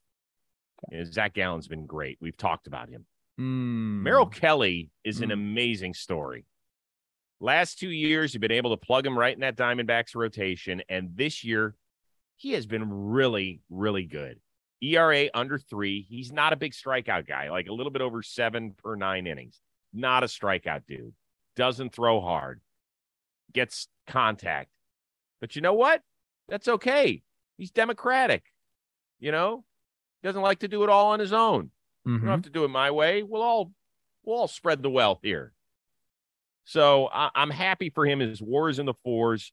Okay. 0.93 1.05
Zach 1.05 1.35
Gallen's 1.35 1.69
been 1.69 1.87
great. 1.87 2.19
We've 2.21 2.37
talked 2.37 2.67
about 2.67 2.89
him. 2.89 3.07
Mm. 3.39 4.03
Merrill 4.03 4.27
Kelly 4.27 4.91
is 5.05 5.21
mm. 5.21 5.25
an 5.25 5.31
amazing 5.33 5.95
story. 5.95 6.45
Last 7.41 7.79
two 7.79 7.91
years, 7.91 8.35
you've 8.35 8.43
been 8.43 8.53
able 8.53 8.77
to 8.77 8.87
plug 8.87 9.07
him 9.07 9.19
right 9.19 9.35
in 9.35 9.41
that 9.41 9.57
Diamondbacks 9.57 10.15
rotation. 10.15 10.83
And 10.89 11.11
this 11.15 11.43
year, 11.43 11.75
he 12.37 12.53
has 12.53 12.67
been 12.67 12.89
really, 12.89 13.61
really 13.71 14.05
good. 14.05 14.41
ERA 14.83 15.29
under 15.35 15.59
three. 15.59 16.07
He's 16.09 16.33
not 16.33 16.53
a 16.53 16.57
big 16.57 16.73
strikeout 16.73 17.27
guy, 17.27 17.51
like 17.51 17.69
a 17.69 17.73
little 17.73 17.93
bit 17.93 18.03
over 18.03 18.23
seven 18.23 18.73
per 18.83 18.95
nine 18.97 19.27
innings. 19.27 19.61
Not 19.93 20.23
a 20.23 20.27
strikeout 20.27 20.83
dude. 20.87 21.13
Doesn't 21.57 21.95
throw 21.95 22.21
hard, 22.21 22.61
gets 23.53 23.89
contact. 24.07 24.71
But 25.41 25.57
you 25.57 25.63
know 25.63 25.75
what? 25.75 26.03
That's 26.49 26.69
okay. 26.69 27.23
He's 27.59 27.71
democratic. 27.71 28.45
You 29.19 29.33
know, 29.33 29.65
he 30.23 30.29
doesn't 30.29 30.41
like 30.41 30.61
to 30.61 30.69
do 30.69 30.83
it 30.83 30.89
all 30.89 31.09
on 31.09 31.21
his 31.21 31.33
own. 31.33 31.71
Mm-hmm. 32.11 32.25
You 32.25 32.29
don't 32.29 32.39
have 32.39 32.45
to 32.45 32.51
do 32.51 32.65
it 32.65 32.69
my 32.69 32.91
way. 32.91 33.23
We'll 33.23 33.43
all 33.43 33.73
we'll 34.25 34.39
all 34.39 34.49
spread 34.49 34.83
the 34.83 34.91
wealth 34.91 35.21
here. 35.23 35.53
So 36.65 37.09
I, 37.13 37.31
I'm 37.35 37.51
happy 37.51 37.91
for 37.91 38.05
him. 38.05 38.21
His 38.21 38.43
war 38.43 38.69
is 38.69 38.79
in 38.79 38.87
the 38.87 38.95
fours. 39.05 39.53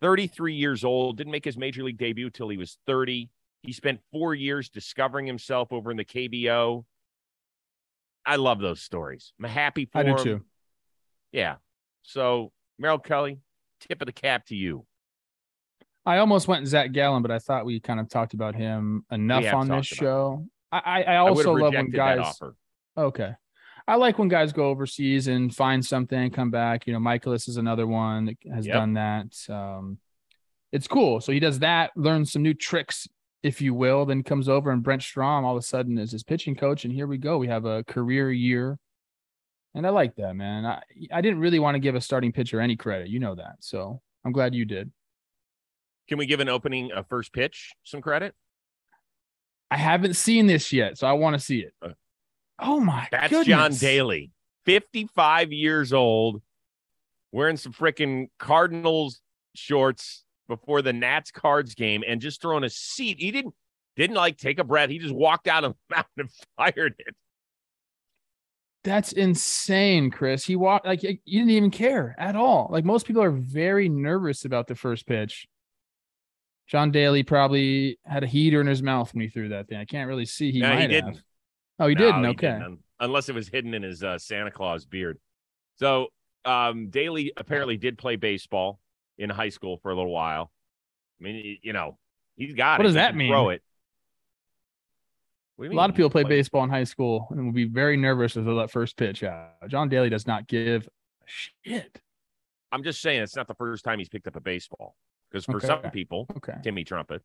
33 0.00 0.54
years 0.54 0.84
old, 0.84 1.16
didn't 1.16 1.32
make 1.32 1.44
his 1.44 1.58
major 1.58 1.82
league 1.82 1.98
debut 1.98 2.30
till 2.30 2.48
he 2.48 2.56
was 2.56 2.78
30. 2.86 3.28
He 3.62 3.72
spent 3.72 4.00
four 4.12 4.32
years 4.32 4.68
discovering 4.68 5.26
himself 5.26 5.72
over 5.72 5.90
in 5.90 5.96
the 5.96 6.04
KBO. 6.04 6.84
I 8.24 8.36
love 8.36 8.60
those 8.60 8.80
stories. 8.80 9.32
I'm 9.38 9.48
happy 9.48 9.86
for 9.86 9.98
I 9.98 10.02
do 10.04 10.10
him. 10.10 10.18
too. 10.18 10.40
Yeah. 11.32 11.56
So 12.02 12.52
Merrill 12.78 12.98
Kelly, 12.98 13.40
tip 13.80 14.00
of 14.00 14.06
the 14.06 14.12
cap 14.12 14.46
to 14.46 14.56
you. 14.56 14.86
I 16.06 16.18
almost 16.18 16.48
went 16.48 16.66
Zach 16.66 16.92
Gallen, 16.92 17.22
but 17.22 17.30
I 17.30 17.38
thought 17.38 17.66
we 17.66 17.80
kind 17.80 18.00
of 18.00 18.08
talked 18.08 18.34
about 18.34 18.54
him 18.54 19.04
enough 19.10 19.52
on 19.52 19.68
this 19.68 19.86
show. 19.86 20.46
I, 20.70 20.78
I, 20.78 21.02
I 21.02 21.14
I 21.14 21.16
also 21.18 21.52
love 21.54 21.74
when 21.74 21.90
guys. 21.90 22.18
offer. 22.20 22.54
Okay. 22.96 23.32
I 23.86 23.94
like 23.94 24.18
when 24.18 24.28
guys 24.28 24.52
go 24.52 24.68
overseas 24.68 25.28
and 25.28 25.54
find 25.54 25.84
something 25.84 26.30
come 26.30 26.50
back. 26.50 26.86
You 26.86 26.92
know, 26.92 26.98
Mikolas 26.98 27.48
is 27.48 27.56
another 27.56 27.86
one 27.86 28.26
that 28.26 28.36
has 28.52 28.66
Yep. 28.66 28.74
done 28.74 28.92
that. 28.94 29.34
Um, 29.48 29.98
it's 30.72 30.86
cool. 30.86 31.20
So 31.22 31.32
he 31.32 31.40
does 31.40 31.60
that, 31.60 31.92
learns 31.96 32.32
some 32.32 32.42
new 32.42 32.52
tricks, 32.52 33.08
if 33.42 33.62
you 33.62 33.72
will, 33.72 34.04
then 34.04 34.22
comes 34.22 34.46
over 34.48 34.70
and 34.70 34.82
Brent 34.82 35.02
Strom 35.02 35.44
all 35.46 35.56
of 35.56 35.62
a 35.62 35.66
sudden 35.66 35.96
is 35.96 36.12
his 36.12 36.22
pitching 36.22 36.54
coach. 36.54 36.84
And 36.84 36.92
here 36.92 37.06
we 37.06 37.16
go. 37.16 37.38
We 37.38 37.48
have 37.48 37.64
a 37.64 37.82
career 37.84 38.30
year. 38.30 38.78
And 39.74 39.86
I 39.86 39.90
like 39.90 40.16
that, 40.16 40.34
man. 40.34 40.66
I, 40.66 40.82
I 41.12 41.20
didn't 41.22 41.38
really 41.38 41.58
want 41.58 41.76
to 41.76 41.78
give 41.78 41.94
a 41.94 42.00
starting 42.00 42.32
pitcher 42.32 42.60
any 42.60 42.76
credit. 42.76 43.08
You 43.08 43.20
know 43.20 43.36
that. 43.36 43.56
So 43.60 44.02
I'm 44.24 44.32
glad 44.32 44.54
you 44.54 44.66
did. 44.66 44.90
Can 46.08 46.18
we 46.18 46.26
give 46.26 46.40
an 46.40 46.48
opening, 46.48 46.90
a 46.94 47.04
first 47.04 47.32
pitch, 47.32 47.72
some 47.84 48.02
credit? 48.02 48.34
I 49.70 49.76
haven't 49.76 50.14
seen 50.14 50.46
this 50.46 50.72
yet, 50.72 50.98
so 50.98 51.06
I 51.06 51.12
want 51.12 51.34
to 51.34 51.40
see 51.40 51.60
it. 51.60 51.74
Oh 52.58 52.80
my 52.80 53.00
god. 53.00 53.08
That's 53.12 53.30
goodness. 53.30 53.46
John 53.46 53.74
Daly, 53.74 54.30
55 54.64 55.52
years 55.52 55.92
old, 55.92 56.42
wearing 57.32 57.56
some 57.56 57.72
freaking 57.72 58.28
Cardinals 58.38 59.20
shorts 59.54 60.24
before 60.48 60.82
the 60.82 60.92
Nats 60.92 61.30
Cards 61.30 61.74
game 61.74 62.02
and 62.06 62.20
just 62.20 62.40
throwing 62.40 62.64
a 62.64 62.70
seat. 62.70 63.18
He 63.20 63.30
didn't 63.30 63.54
didn't 63.96 64.16
like 64.16 64.38
take 64.38 64.58
a 64.58 64.64
breath. 64.64 64.90
He 64.90 64.98
just 64.98 65.14
walked 65.14 65.48
out 65.48 65.64
of 65.64 65.74
the 65.88 65.94
mountain 65.96 66.12
and 66.18 66.30
fired 66.56 66.94
it. 66.98 67.14
That's 68.84 69.12
insane, 69.12 70.10
Chris. 70.10 70.44
He 70.44 70.56
walked 70.56 70.86
like 70.86 71.02
you 71.02 71.18
didn't 71.26 71.50
even 71.50 71.70
care 71.70 72.14
at 72.18 72.36
all. 72.36 72.68
Like 72.70 72.84
most 72.84 73.06
people 73.06 73.22
are 73.22 73.30
very 73.30 73.88
nervous 73.88 74.44
about 74.44 74.66
the 74.66 74.74
first 74.74 75.06
pitch. 75.06 75.46
John 76.68 76.90
Daly 76.90 77.22
probably 77.22 77.98
had 78.04 78.22
a 78.22 78.26
heater 78.26 78.60
in 78.60 78.66
his 78.66 78.82
mouth 78.82 79.12
when 79.14 79.22
he 79.22 79.28
threw 79.28 79.48
that 79.48 79.68
thing. 79.68 79.78
I 79.78 79.84
can't 79.86 80.06
really 80.08 80.26
see. 80.26 80.52
He 80.52 80.60
No, 80.60 80.68
he 80.70 80.74
might 80.76 80.86
didn't. 80.88 81.14
have. 81.14 81.22
Oh, 81.80 81.86
he 81.88 81.94
No, 81.94 82.00
didn't. 82.00 82.26
Okay. 82.26 82.52
didn't, 82.58 82.80
unless 83.00 83.28
it 83.28 83.34
was 83.34 83.48
hidden 83.48 83.72
in 83.74 83.82
his 83.82 84.02
uh, 84.02 84.18
Santa 84.18 84.50
Claus 84.50 84.84
beard. 84.84 85.18
So 85.76 86.08
um, 86.44 86.90
Daly 86.90 87.32
apparently 87.36 87.76
did 87.78 87.96
play 87.98 88.16
baseball 88.16 88.78
in 89.16 89.30
high 89.30 89.48
school 89.48 89.78
for 89.78 89.90
a 89.90 89.94
little 89.96 90.12
while. 90.12 90.50
I 91.20 91.24
mean, 91.24 91.58
you 91.62 91.72
know, 91.72 91.96
he's 92.36 92.54
got 92.54 92.78
What 92.78 92.84
it. 92.84 92.88
does 92.88 92.94
He 92.94 92.98
that 92.98 93.16
mean? 93.16 93.30
Throw 93.30 93.48
it. 93.50 93.62
Do 95.60 95.64
A 95.64 95.72
lot 95.72 95.90
of 95.90 95.96
people 95.96 96.10
play 96.10 96.22
Like- 96.22 96.30
baseball 96.30 96.62
in 96.64 96.70
high 96.70 96.84
school 96.84 97.26
and 97.30 97.44
will 97.46 97.52
be 97.52 97.64
very 97.64 97.96
nervous 97.96 98.36
as 98.36 98.46
let 98.46 98.70
first 98.70 98.96
pitch 98.96 99.22
out. 99.24 99.50
John 99.68 99.88
Daly 99.88 100.08
does 100.08 100.26
not 100.26 100.46
give 100.46 100.86
a 100.86 101.24
shit. 101.26 102.00
I'm 102.70 102.84
just 102.84 103.00
saying 103.00 103.22
it's 103.22 103.34
not 103.34 103.48
the 103.48 103.54
first 103.54 103.84
time 103.84 103.98
he's 103.98 104.08
picked 104.08 104.26
up 104.28 104.36
a 104.36 104.40
baseball. 104.40 104.94
Because 105.30 105.44
for 105.44 105.56
Okay. 105.56 105.66
some 105.66 105.82
people, 105.90 106.26
Okay. 106.36 106.54
Timmy 106.62 106.84
Trumpet, 106.84 107.22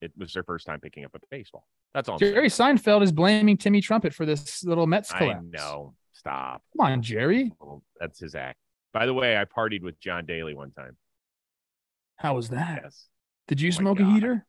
it 0.00 0.12
was 0.16 0.32
their 0.32 0.42
first 0.42 0.66
time 0.66 0.80
picking 0.80 1.04
up 1.04 1.14
a 1.14 1.18
baseball. 1.30 1.66
That's 1.94 2.08
all. 2.08 2.16
I'm 2.16 2.18
Jerry 2.18 2.48
Seinfeld 2.48 3.02
is 3.02 3.12
blaming 3.12 3.56
Timmy 3.56 3.80
Trumpet 3.80 4.12
for 4.12 4.26
this 4.26 4.62
little 4.64 4.86
Mets 4.86 5.08
saying. 5.10 5.30
Collapse. 5.30 5.46
know. 5.52 5.94
Stop. 6.12 6.62
Come 6.76 6.86
on, 6.86 7.02
Jerry. 7.02 7.52
That's 8.00 8.18
his 8.20 8.34
act. 8.34 8.58
By 8.92 9.06
the 9.06 9.14
way, 9.14 9.36
I 9.38 9.44
partied 9.44 9.82
with 9.82 9.98
John 10.00 10.26
Daly 10.26 10.54
one 10.54 10.72
time. 10.72 10.96
How 12.16 12.34
was 12.34 12.50
that? 12.50 12.80
Yes. 12.84 13.08
Did 13.48 13.60
you 13.60 13.68
Oh 13.68 13.72
smoke 13.72 14.00
a 14.00 14.04
heater? 14.04 14.46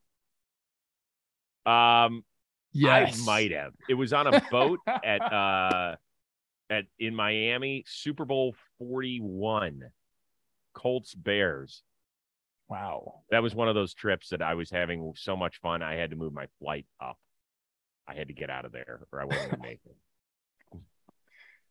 Um, 1.65 2.23
Yes. 2.77 3.21
I 3.21 3.25
might 3.25 3.51
have. 3.51 3.71
It 3.87 3.93
was 3.93 4.11
on 4.11 4.27
a 4.27 4.41
boat 4.51 4.79
at 4.85 5.21
uh 5.33 5.95
at 6.69 6.85
in 6.99 7.15
Miami, 7.15 7.85
Super 7.87 8.25
Bowl 8.25 8.53
41. 8.79 9.79
Colts 10.75 11.15
Bears. 11.15 11.81
Wow. 12.67 13.21
That 13.31 13.41
was 13.41 13.55
one 13.55 13.67
of 13.67 13.75
those 13.75 13.93
trips 13.93 14.29
that 14.29 14.41
I 14.41 14.53
was 14.53 14.69
having 14.69 15.13
so 15.15 15.35
much 15.35 15.59
fun. 15.61 15.81
I 15.81 15.95
had 15.95 16.11
to 16.11 16.15
move 16.15 16.33
my 16.33 16.47
flight 16.59 16.85
up. 17.01 17.17
I 18.07 18.13
had 18.13 18.27
to 18.27 18.33
get 18.33 18.49
out 18.51 18.65
of 18.65 18.71
there 18.71 19.07
or 19.11 19.21
I 19.21 19.25
wasn't 19.25 19.51
gonna 19.51 19.63
make 19.63 19.81
it. 19.85 19.95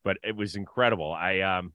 But 0.02 0.18
it 0.22 0.36
was 0.36 0.54
incredible. 0.54 1.14
I 1.14 1.40
um 1.40 1.72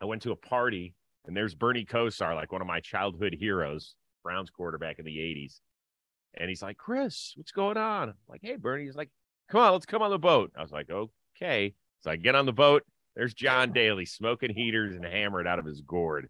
I 0.00 0.04
went 0.04 0.22
to 0.22 0.30
a 0.30 0.36
party 0.36 0.94
and 1.26 1.36
there's 1.36 1.56
Bernie 1.56 1.84
Kosar, 1.84 2.36
like 2.36 2.52
one 2.52 2.60
of 2.60 2.68
my 2.68 2.78
childhood 2.78 3.34
heroes, 3.38 3.96
Browns 4.22 4.50
quarterback 4.50 5.00
in 5.00 5.04
the 5.04 5.16
80s. 5.16 5.60
And 6.34 6.48
he's 6.48 6.62
like, 6.62 6.76
Chris, 6.76 7.32
what's 7.36 7.50
going 7.50 7.76
on? 7.76 8.10
I'm 8.10 8.14
like, 8.28 8.42
hey, 8.42 8.56
Bernie. 8.56 8.84
He's 8.84 8.94
like, 8.94 9.10
come 9.50 9.60
on, 9.60 9.72
let's 9.72 9.86
come 9.86 10.02
on 10.02 10.10
the 10.10 10.18
boat. 10.18 10.52
I 10.56 10.62
was 10.62 10.70
like, 10.70 10.88
okay. 11.36 11.74
So 12.02 12.10
I 12.10 12.16
get 12.16 12.34
on 12.34 12.46
the 12.46 12.52
boat. 12.52 12.84
There's 13.16 13.32
John 13.34 13.72
Daly 13.72 14.04
smoking 14.04 14.54
heaters 14.54 14.94
and 14.94 15.04
hammered 15.04 15.46
out 15.46 15.58
of 15.58 15.64
his 15.64 15.80
gourd. 15.80 16.28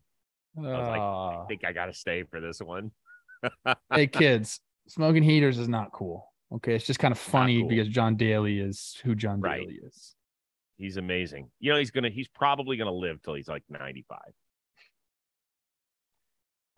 I 0.56 0.60
was 0.60 0.68
like, 0.88 1.00
I 1.00 1.02
Ah. 1.02 1.46
think 1.46 1.64
I 1.64 1.72
got 1.72 1.86
to 1.86 1.92
stay 1.92 2.22
for 2.22 2.40
this 2.40 2.60
one. 2.60 2.92
hey 3.92 4.06
kids, 4.12 4.60
smoking 4.88 5.22
heaters 5.22 5.58
is 5.58 5.68
not 5.68 5.92
cool. 5.92 6.32
Okay, 6.54 6.74
it's 6.76 6.86
just 6.86 7.00
kind 7.00 7.10
of 7.12 7.18
funny 7.18 7.58
cool. 7.60 7.68
because 7.68 7.88
John 7.88 8.16
Daly 8.16 8.60
is 8.60 8.96
who 9.04 9.14
John 9.16 9.40
Right. 9.40 9.60
Daly 9.62 9.80
is. 9.84 10.14
He's 10.78 10.96
amazing. 10.96 11.50
You 11.58 11.72
know, 11.72 11.78
he's 11.78 11.90
gonna 11.90 12.10
he's 12.10 12.28
probably 12.28 12.76
gonna 12.76 12.92
live 12.92 13.20
till 13.22 13.34
he's 13.34 13.48
like 13.48 13.64
95. 13.68 14.18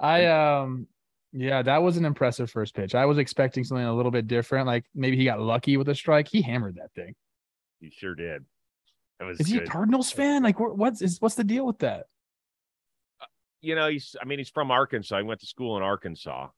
I 0.01 0.27
um 0.27 0.87
yeah, 1.33 1.61
that 1.63 1.83
was 1.83 1.99
an 1.99 2.05
impressive 2.07 2.51
first 2.51 2.75
pitch. 2.75 2.95
I 2.95 3.05
was 3.05 3.19
expecting 3.19 3.63
something 3.65 3.85
a 3.85 3.95
little 3.95 4.11
bit 4.13 4.27
different. 4.27 4.67
Like 4.67 4.85
maybe 4.95 5.17
he 5.17 5.25
got 5.25 5.41
lucky 5.41 5.77
with 5.77 5.89
a 5.91 5.95
strike. 5.95 6.29
He 6.29 6.41
hammered 6.41 6.77
that 6.77 6.93
thing. 6.95 7.15
He 7.81 7.91
sure 7.91 8.15
did. 8.15 8.45
That 9.19 9.29
Is 9.41 9.49
he 9.49 9.59
a. 9.59 9.67
Cardinals 9.67 10.11
fan? 10.11 10.43
Like 10.43 10.59
what's 10.61 11.03
is 11.03 11.21
what's 11.21 11.35
the 11.35 11.45
deal 11.45 11.67
with 11.67 11.79
that? 11.79 12.07
you 13.61 13.75
know, 13.75 13.89
he's 13.89 14.15
I 14.21 14.25
mean, 14.25 14.39
he's 14.39 14.49
from 14.51 14.71
Arkansas. 14.71 15.17
I 15.17 15.23
went 15.23 15.41
to 15.41 15.47
school 15.47 15.77
in 15.77 15.83
Arkansas. 15.83 16.49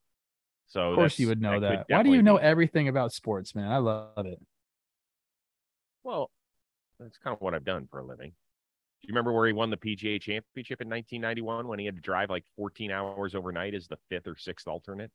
So 0.67 0.89
Of 0.91 0.95
course 0.95 1.19
you 1.19 1.27
would 1.27 1.41
know 1.41 1.53
could 1.59 1.63
that. 1.63 1.85
Why 1.89 2.03
do 2.03 2.11
you 2.11 2.21
know 2.21 2.37
be- 2.37 2.43
everything 2.43 2.87
about 2.87 3.11
sports, 3.13 3.55
man? 3.55 3.69
I 3.71 3.77
love 3.77 4.25
it. 4.25 4.39
Well, 6.03 6.29
that's 6.99 7.17
kind 7.17 7.35
of 7.35 7.41
what 7.41 7.53
I've 7.53 7.65
done 7.65 7.87
for 7.89 7.99
a 7.99 8.03
living. 8.05 8.29
Do 8.29 9.07
you 9.07 9.11
remember 9.13 9.31
where 9.33 9.47
he 9.47 9.53
won 9.53 9.69
the 9.71 9.77
PGA 9.77 10.21
championship 10.21 10.79
in 10.81 10.87
1991 10.87 11.67
when 11.67 11.79
he 11.79 11.85
had 11.85 11.95
to 11.95 12.01
drive 12.01 12.29
like 12.29 12.45
14 12.55 12.91
hours 12.91 13.33
overnight 13.35 13.73
as 13.73 13.87
the 13.87 13.97
fifth 14.09 14.27
or 14.27 14.37
sixth 14.37 14.67
alternate? 14.67 15.11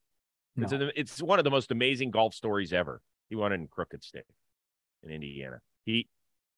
It's, 0.58 0.72
a- 0.72 0.98
it's 1.00 1.22
one 1.22 1.38
of 1.38 1.44
the 1.44 1.50
most 1.50 1.70
amazing 1.70 2.10
golf 2.10 2.34
stories 2.34 2.72
ever. 2.72 3.00
He 3.28 3.36
won 3.36 3.52
it 3.52 3.56
in 3.56 3.68
Crooked 3.68 4.02
Stick 4.02 4.24
in 5.02 5.10
Indiana. 5.10 5.60
He 5.84 6.08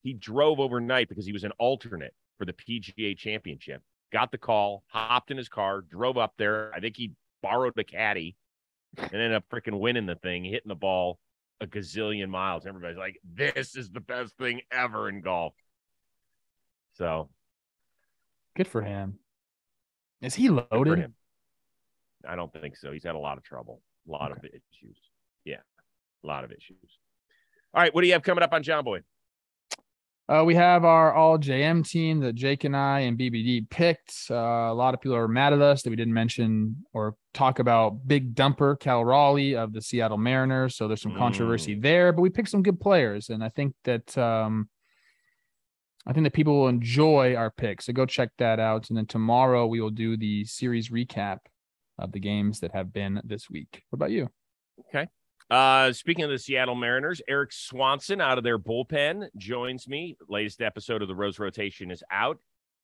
he 0.03 0.13
drove 0.13 0.61
overnight 0.61 1.09
because 1.09 1.27
he 1.27 1.33
was 1.33 1.45
an 1.45 1.53
alternate 1.59 2.15
for 2.39 2.45
the 2.45 2.53
PGA 2.53 3.17
championship. 3.17 3.83
Got 4.13 4.33
the 4.33 4.39
call, 4.39 4.85
hopped 4.89 5.31
in 5.31 5.37
his 5.37 5.49
car, 5.49 5.83
drove 5.83 6.17
up 6.17 6.35
there. 6.39 6.73
I 6.75 6.81
think 6.81 6.97
he 6.97 7.13
borrowed 7.43 7.79
a 7.79 7.85
caddy 7.85 8.37
and 8.97 9.13
ended 9.13 9.35
up 9.35 9.45
freaking 9.53 9.79
winning 9.79 10.07
the 10.07 10.15
thing, 10.15 10.45
hitting 10.45 10.69
the 10.69 10.75
ball 10.75 11.19
a 11.61 11.67
gazillion 11.67 12.29
miles. 12.29 12.67
Everybody's 12.67 12.97
like, 12.97 13.19
this 13.35 13.77
is 13.77 13.91
the 13.91 14.01
best 14.01 14.37
thing 14.39 14.63
ever 14.71 15.09
in 15.09 15.21
golf. 15.21 15.55
So 16.95 17.29
Good 18.59 18.67
for 18.67 18.83
him. 18.83 19.21
Is 20.21 20.35
he 20.35 20.49
loaded? 20.49 21.13
I 22.29 22.35
don't 22.35 22.53
think 22.53 22.77
so. 22.77 22.91
He's 22.91 23.05
had 23.05 23.15
a 23.15 23.19
lot 23.19 23.39
of 23.39 23.45
trouble, 23.45 23.83
a 24.09 24.11
lot 24.11 24.33
of 24.33 24.39
issues. 24.39 24.99
Yeah, 25.45 25.61
a 26.25 26.27
lot 26.27 26.43
of 26.43 26.51
issues. 26.51 26.77
All 27.73 27.81
right, 27.81 27.95
what 27.95 28.01
do 28.01 28.09
you 28.09 28.15
have 28.15 28.25
coming 28.25 28.43
up 28.43 28.53
on 28.53 28.65
Jomboy? 28.65 29.03
Uh, 30.29 30.45
we 30.45 30.55
have 30.55 30.85
our 30.85 31.15
all 31.15 31.39
JM 31.39 31.89
team 31.89 32.21
that 32.21 32.35
Jake 32.35 32.65
and 32.65 32.77
I 32.77 33.01
and 33.01 33.19
BBD 33.19 33.69
picked. 33.71 34.13
Uh, 34.31 34.35
a 34.35 34.75
lot 34.75 34.93
of 34.93 35.01
people 35.01 35.17
are 35.17 35.27
mad 35.27 35.55
at 35.55 35.63
us 35.63 35.83
that 35.83 35.91
we 35.91 35.97
didn't 35.97 36.13
mention 36.13 36.85
or 36.93 37.17
talk 37.33 37.61
about 37.61 38.07
Big 38.07 38.35
Dumper 38.35 38.79
Cal 38.79 39.03
Raleigh 39.03 39.57
of 39.57 39.73
the 39.73 39.81
Seattle 39.81 40.19
Mariners. 40.19 40.77
So 40.77 40.87
there's 40.87 41.01
some 41.01 41.17
controversy 41.17 41.75
there, 41.75 42.13
but 42.13 42.21
we 42.21 42.29
picked 42.29 42.51
some 42.51 42.63
good 42.63 42.79
players, 42.79 43.31
and 43.31 43.43
I 43.43 43.49
think 43.49 43.75
that 43.85 44.19
um, 44.19 44.69
I 46.07 46.13
think 46.13 46.25
that 46.25 46.35
people 46.35 46.61
will 46.61 46.69
enjoy 46.69 47.35
our 47.35 47.51
picks. 47.51 47.87
So 47.87 47.95
go 47.95 48.05
check 48.05 48.29
that 48.37 48.61
out, 48.61 48.91
and 48.91 48.99
then 48.99 49.07
tomorrow 49.07 49.67
we 49.67 49.81
will 49.81 49.91
do 49.91 50.19
the 50.19 50.45
series 50.45 50.91
recap 50.91 51.39
of 51.99 52.13
the 52.13 52.21
games 52.21 52.61
that 52.61 52.73
have 52.73 52.93
been 52.93 53.23
this 53.25 53.49
week. 53.49 53.83
What 53.89 53.97
about 53.97 54.11
you? 54.11 54.29
Uh, 55.51 55.93
speaking 55.93 56.25
of 56.25 56.31
the 56.31 56.39
Seattle 56.39 56.75
Mariners, 56.75 57.23
Erik 57.27 57.53
Swanson 57.53 58.21
out 58.21 58.37
of 58.37 58.45
their 58.45 58.59
bullpen 58.59 59.29
joins 59.37 59.89
me. 59.89 60.17
Latest 60.29 60.61
episode 60.61 61.01
of 61.01 61.09
the 61.09 61.15
Rose 61.15 61.39
Rotation 61.39 61.91
is 61.91 62.03
out. 62.13 62.39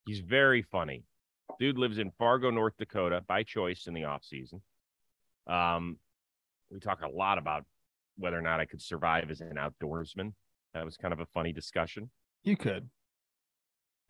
He's 0.05 0.19
very 0.19 0.63
funny. 0.63 1.03
Dude 1.59 1.77
lives 1.77 1.99
in 1.99 2.11
Fargo, 2.17 2.49
North 2.49 2.73
Dakota 2.77 3.21
by 3.27 3.43
choice 3.43 3.85
in 3.87 3.93
the 3.93 4.05
off 4.05 4.23
season. 4.23 4.61
Um, 5.47 5.97
we 6.71 6.79
talk 6.79 7.01
a 7.03 7.07
lot 7.07 7.37
about 7.37 7.65
whether 8.17 8.37
or 8.37 8.41
not 8.41 8.59
I 8.59 8.65
could 8.65 8.81
survive 8.81 9.29
as 9.29 9.41
an 9.41 9.57
outdoorsman. 9.57 10.33
That 10.73 10.85
was 10.85 10.97
kind 10.97 11.13
of 11.13 11.19
a 11.19 11.25
funny 11.27 11.53
discussion. 11.53 12.09
You 12.43 12.57
could. 12.57 12.89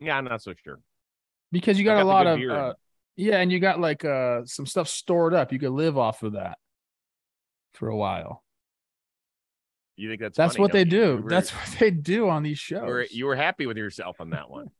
Yeah, 0.00 0.16
I'm 0.16 0.24
not 0.24 0.42
so 0.42 0.54
sure. 0.64 0.80
Because 1.52 1.78
you 1.78 1.84
got, 1.84 1.96
got 1.96 2.02
a 2.02 2.06
lot 2.06 2.26
of 2.26 2.40
uh, 2.40 2.74
yeah, 3.16 3.38
and 3.38 3.52
you 3.52 3.60
got 3.60 3.80
like 3.80 4.04
uh 4.04 4.44
some 4.44 4.66
stuff 4.66 4.88
stored 4.88 5.32
up. 5.32 5.52
You 5.52 5.58
could 5.58 5.70
live 5.70 5.96
off 5.96 6.22
of 6.22 6.32
that 6.32 6.58
for 7.74 7.88
a 7.88 7.96
while. 7.96 8.42
You 9.96 10.10
think 10.10 10.20
that's 10.20 10.36
that's 10.36 10.54
funny, 10.54 10.62
what 10.62 10.72
they 10.72 10.80
you? 10.80 10.84
do. 10.84 11.16
Were, 11.22 11.30
that's 11.30 11.50
what 11.50 11.78
they 11.78 11.90
do 11.90 12.28
on 12.28 12.42
these 12.42 12.58
shows. 12.58 12.82
You 12.82 12.88
were, 12.88 13.06
you 13.10 13.26
were 13.26 13.36
happy 13.36 13.66
with 13.66 13.76
yourself 13.76 14.20
on 14.20 14.30
that 14.30 14.50
one. 14.50 14.70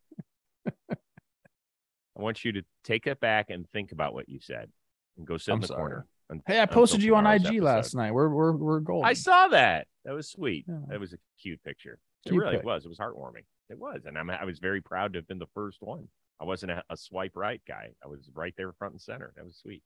I 0.90 2.22
want 2.22 2.44
you 2.44 2.52
to 2.52 2.62
take 2.84 3.06
it 3.06 3.20
back 3.20 3.50
and 3.50 3.68
think 3.70 3.92
about 3.92 4.14
what 4.14 4.28
you 4.28 4.40
said, 4.40 4.70
and 5.16 5.26
go 5.26 5.36
sit 5.36 5.52
I'm 5.52 5.56
in 5.56 5.60
the 5.62 5.66
sorry. 5.68 5.78
corner. 5.78 6.06
Hey, 6.46 6.60
I 6.60 6.66
posted 6.66 7.02
you 7.02 7.14
on 7.14 7.26
IG 7.26 7.46
episode. 7.46 7.62
last 7.62 7.94
night. 7.94 8.12
We're 8.12 8.28
we're 8.28 8.52
we're 8.52 8.80
golden. 8.80 9.08
I 9.08 9.12
saw 9.12 9.48
that. 9.48 9.86
That 10.04 10.14
was 10.14 10.28
sweet. 10.28 10.66
Yeah. 10.68 10.76
That 10.88 11.00
was 11.00 11.12
a 11.12 11.18
cute 11.40 11.62
picture. 11.62 11.98
Cute 12.26 12.34
it 12.34 12.38
really 12.38 12.56
pic. 12.56 12.66
was. 12.66 12.84
It 12.84 12.88
was 12.88 12.98
heartwarming. 12.98 13.44
It 13.68 13.78
was, 13.78 14.02
and 14.06 14.16
I'm, 14.16 14.30
I 14.30 14.44
was 14.44 14.58
very 14.58 14.80
proud 14.80 15.12
to 15.12 15.18
have 15.18 15.26
been 15.26 15.38
the 15.38 15.46
first 15.54 15.78
one. 15.80 16.08
I 16.40 16.44
wasn't 16.44 16.72
a, 16.72 16.84
a 16.90 16.96
swipe 16.96 17.32
right 17.34 17.60
guy. 17.66 17.90
I 18.04 18.08
was 18.08 18.28
right 18.34 18.54
there 18.56 18.72
front 18.72 18.92
and 18.94 19.00
center. 19.00 19.32
That 19.36 19.44
was 19.44 19.56
sweet. 19.56 19.82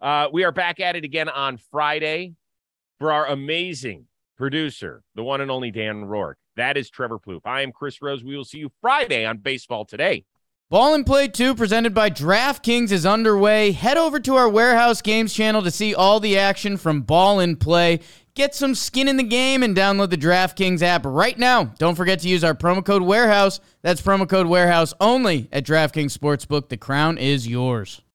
Uh, 0.00 0.28
we 0.32 0.44
are 0.44 0.52
back 0.52 0.80
at 0.80 0.96
it 0.96 1.04
again 1.04 1.28
on 1.28 1.58
Friday 1.70 2.34
for 2.98 3.12
our 3.12 3.26
amazing 3.26 4.06
producer, 4.40 5.02
the 5.14 5.22
one 5.22 5.42
and 5.42 5.50
only 5.50 5.70
Dan 5.70 6.02
Rourke. 6.02 6.38
That 6.56 6.78
is 6.78 6.88
Trevor 6.88 7.18
Plouffe. 7.18 7.42
I 7.44 7.60
am 7.60 7.72
Chris 7.72 8.00
Rose. 8.00 8.24
We 8.24 8.34
will 8.34 8.46
see 8.46 8.56
you 8.56 8.72
Friday 8.80 9.26
on 9.26 9.36
Baseball 9.36 9.84
Today. 9.84 10.24
Ball 10.70 10.94
and 10.94 11.04
Play 11.04 11.28
2 11.28 11.54
presented 11.54 11.92
by 11.92 12.08
DraftKings 12.08 12.90
is 12.90 13.04
underway. 13.04 13.72
Head 13.72 13.98
over 13.98 14.18
to 14.20 14.36
our 14.36 14.48
Warehouse 14.48 15.02
Games 15.02 15.34
channel 15.34 15.62
to 15.62 15.70
see 15.70 15.94
all 15.94 16.20
the 16.20 16.38
action 16.38 16.78
from 16.78 17.02
Ball 17.02 17.38
and 17.38 17.60
Play. 17.60 18.00
Get 18.34 18.54
some 18.54 18.74
skin 18.74 19.08
in 19.08 19.18
the 19.18 19.22
game 19.22 19.62
and 19.62 19.76
download 19.76 20.08
the 20.08 20.16
DraftKings 20.16 20.80
app 20.80 21.04
right 21.04 21.38
now. 21.38 21.64
Don't 21.78 21.94
forget 21.94 22.20
to 22.20 22.28
use 22.28 22.42
our 22.42 22.54
promo 22.54 22.82
code 22.82 23.02
Warehouse. 23.02 23.60
That's 23.82 24.00
promo 24.00 24.26
code 24.26 24.46
Warehouse 24.46 24.94
only 25.02 25.50
at 25.52 25.66
DraftKings 25.66 26.16
Sportsbook. 26.16 26.70
The 26.70 26.78
crown 26.78 27.18
is 27.18 27.46
yours. 27.46 28.00